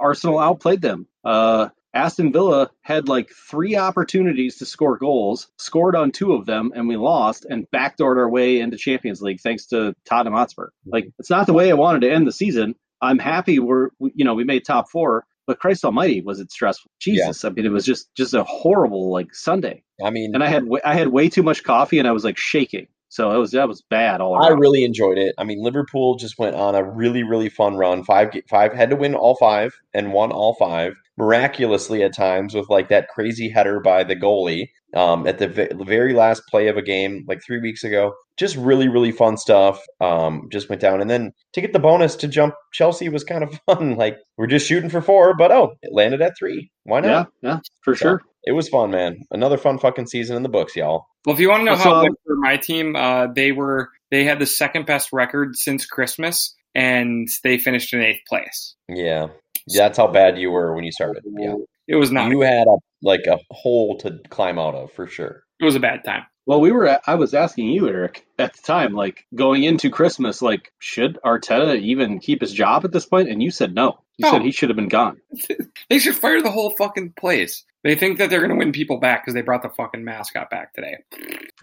[0.00, 1.06] Arsenal outplayed them.
[1.24, 6.72] Uh Aston Villa had like three opportunities to score goals, scored on two of them,
[6.74, 10.68] and we lost and backdoored our way into Champions League thanks to Tottenham Hotspur.
[10.86, 12.74] Like it's not the way I wanted to end the season.
[13.00, 16.90] I'm happy we're you know we made top four, but Christ Almighty was it stressful?
[17.00, 20.48] Jesus, I mean it was just just a horrible like Sunday, I mean, and I
[20.48, 23.50] had I had way too much coffee and I was like shaking, so it was
[23.52, 25.34] that was bad all I really enjoyed it.
[25.38, 28.04] I mean, Liverpool just went on a really, really fun run.
[28.04, 32.68] Five, five had to win all five and won all five miraculously at times with
[32.68, 36.76] like that crazy header by the goalie um, at the ve- very last play of
[36.76, 38.14] a game like three weeks ago.
[38.36, 39.82] Just really, really fun stuff.
[40.00, 43.42] Um, just went down, and then to get the bonus to jump Chelsea was kind
[43.42, 43.96] of fun.
[43.96, 46.70] Like we're just shooting for four, but oh, it landed at three.
[46.84, 47.30] Why not?
[47.42, 48.22] yeah, yeah, for So, sure.
[48.48, 49.26] It was fun, man.
[49.30, 51.06] Another fun fucking season in the books, y'all.
[51.26, 53.52] Well, if you want to know So- how it went for my team, uh, they
[53.52, 58.74] were they had the second best record since Christmas, and they finished in eighth place.
[58.88, 59.26] Yeah,
[59.66, 61.24] that's how bad you were when you started.
[61.38, 61.56] Yeah.
[61.86, 62.30] It was not.
[62.30, 65.42] you had a like a hole to climb out of for sure.
[65.60, 66.22] It was a bad time.
[66.46, 66.86] Well, we were.
[66.86, 71.18] At, I was asking you, Eric, at the time, like going into Christmas, like should
[71.22, 73.28] Arteta even keep his job at this point?
[73.28, 73.98] And you said no.
[74.16, 74.30] You No.
[74.32, 75.18] said he should have been gone.
[75.90, 77.64] They should fire the whole fucking place.
[77.84, 80.50] They think that they're going to win people back because they brought the fucking mascot
[80.50, 80.96] back today.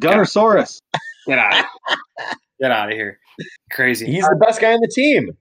[0.01, 0.79] Gunnersaurus.
[1.27, 1.53] Get out!
[1.59, 1.65] of
[2.61, 3.19] Get out of here!
[3.71, 4.05] Crazy.
[4.05, 5.31] He's the best guy on the team.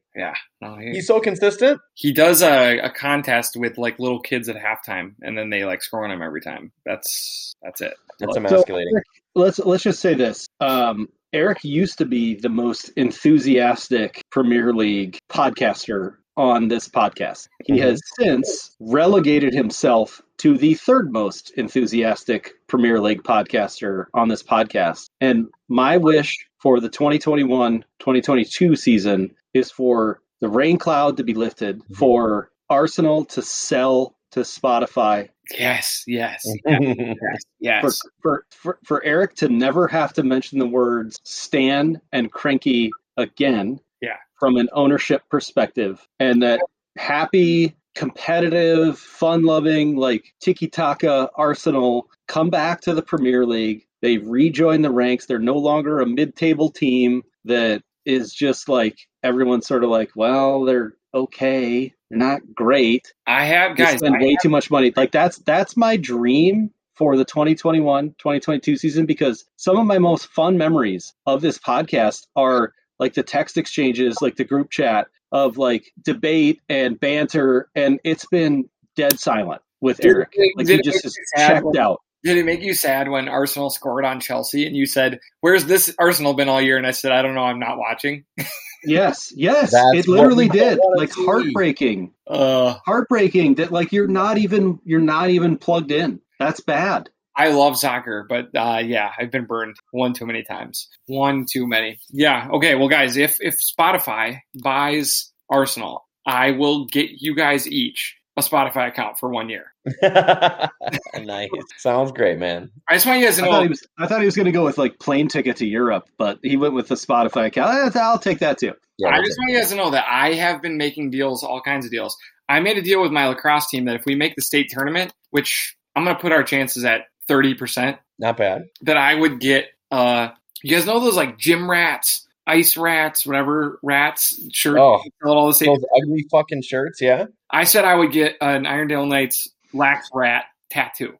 [0.60, 1.80] No, he, He's so consistent.
[1.94, 5.82] he does a, a contest with like little kids at halftime, and then they like
[5.82, 6.72] score on him every time.
[6.86, 7.94] That's that's it.
[8.18, 8.92] That's So, emasculating.
[8.94, 9.04] Eric,
[9.34, 10.46] let's let's just say this.
[10.60, 17.48] Um, Eric used to be the most enthusiastic Premier League podcaster on this podcast.
[17.64, 17.80] He Mhm.
[17.80, 25.08] has since relegated himself to the third most enthusiastic Premier League podcaster on this podcast.
[25.20, 31.80] And my wish for the 2021-2022 season is for the rain cloud to be lifted,
[31.96, 35.28] for Arsenal to sell to Spotify,
[35.58, 37.00] Yes, yes, Mm-hmm.
[37.12, 38.00] yes, for, yes.
[38.22, 43.78] for for for Eric to never have to mention the words Stan and Kroenke again.
[44.00, 44.16] Yeah.
[44.38, 46.60] From an ownership perspective, and that
[46.98, 53.86] happy, competitive, fun-loving, like tiki taka Arsenal come back to the Premier League.
[54.02, 55.26] They've rejoined the ranks.
[55.26, 60.64] They're no longer a mid-table team that is just like everyone's sort of like, well,
[60.64, 61.92] they're okay.
[62.10, 63.98] They're not great I have they guys.
[63.98, 64.92] spend I way have- too much money.
[64.94, 70.58] Like that's that's my dream for the 2021-2022 season because some of my most fun
[70.58, 75.92] memories of this podcast are like the text exchanges, like the group chat of like
[76.02, 80.28] debate and banter, and it's been dead silent with Did Eric.
[80.36, 82.00] make- Like he it just make is you sad checked when- out.
[82.22, 85.94] Did it make you sad when Arsenal scored on Chelsea and you said, "Where's this
[85.98, 87.42] Arsenal been all year?" And I said, "I don't know.
[87.44, 88.24] I'm not watching."
[88.86, 90.78] Yes, yes, That's it literally did.
[90.96, 91.24] Like see.
[91.24, 96.20] heartbreaking, Uh, heartbreaking that like you're not even you're not even plugged in.
[96.38, 97.08] That's bad.
[97.36, 100.88] I love soccer, but uh, yeah, I've been burned one too many times.
[101.06, 101.98] One too many.
[102.10, 102.48] Yeah.
[102.52, 102.74] Okay.
[102.74, 108.88] Well, guys, if if Spotify buys Arsenal, I will get you guys each a Spotify
[108.88, 109.72] account for one year.
[110.02, 111.48] nice.
[111.76, 112.70] Sounds great, man.
[112.88, 113.62] I just want you guys I to thought know.
[113.62, 113.86] he was.
[113.98, 116.56] I thought he was going to go with like plane ticket to Europe, but he
[116.56, 117.96] went with the Spotify account.
[117.96, 118.72] I'll take that too.
[118.98, 121.60] Yeah, I just want you guys to know that I have been making deals, all
[121.60, 122.16] kinds of deals.
[122.48, 125.12] I made a deal with my lacrosse team that if we make the state tournament,
[125.30, 128.66] which I'm going to put our chances at 30%, not bad.
[128.82, 130.28] that I would get, uh,
[130.62, 135.00] you guys know those like gym rats, ice rats, whatever rats shirt, Oh.
[135.24, 135.68] all the same.
[135.74, 137.26] Those ugly fucking shirts, yeah.
[137.50, 141.14] I said I would get an Irondale Knights lax rat tattoo.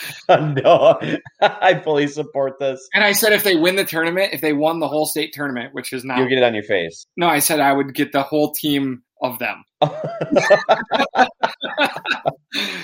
[0.28, 1.00] Uh, no,
[1.40, 2.86] I fully support this.
[2.94, 5.74] And I said if they win the tournament, if they won the whole state tournament,
[5.74, 7.06] which is not, You'll get it on your face.
[7.16, 9.64] no, I said I would get the whole team of them.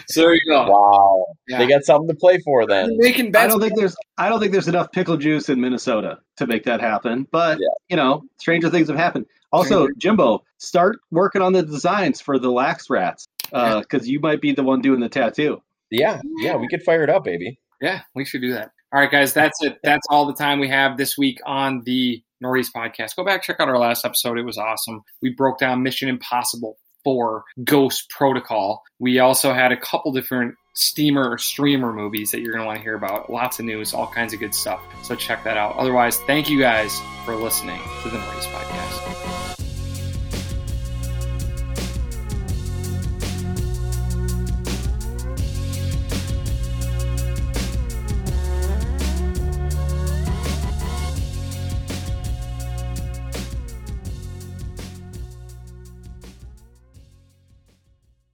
[0.07, 0.69] So there you go.
[0.71, 1.59] wow, Yeah.
[1.59, 2.97] they got something to play for then.
[2.99, 3.97] Making I don't think there's.
[4.19, 7.27] I don't think there's enough pickle juice in Minnesota to make that happen.
[7.33, 7.67] But Yeah.
[7.89, 9.27] you know, stranger things have happened.
[9.53, 14.41] Also, Jimbo, start working on the designs for the lax rats uh, because you might
[14.43, 15.63] be the one doing the tattoo.
[15.99, 17.59] Yeah, yeah, we could fire it up, baby.
[17.81, 18.71] Yeah, we should do that.
[18.93, 19.79] All right, guys, that's it.
[19.83, 23.17] That's all the time we have this week on the Northeast podcast.
[23.17, 24.39] Go back, check out our last episode.
[24.39, 25.03] It was awesome.
[25.21, 28.83] We broke down Mission Impossible 4 Ghost Protocol.
[28.99, 32.79] We also had a couple different steamer or streamer movies that you're going to want
[32.79, 33.31] to hear about.
[33.31, 34.81] Lots of news, all kinds of good stuff.
[35.03, 35.77] So check that out.
[35.77, 39.24] Otherwise, thank you guys for listening to the Northeast podcast.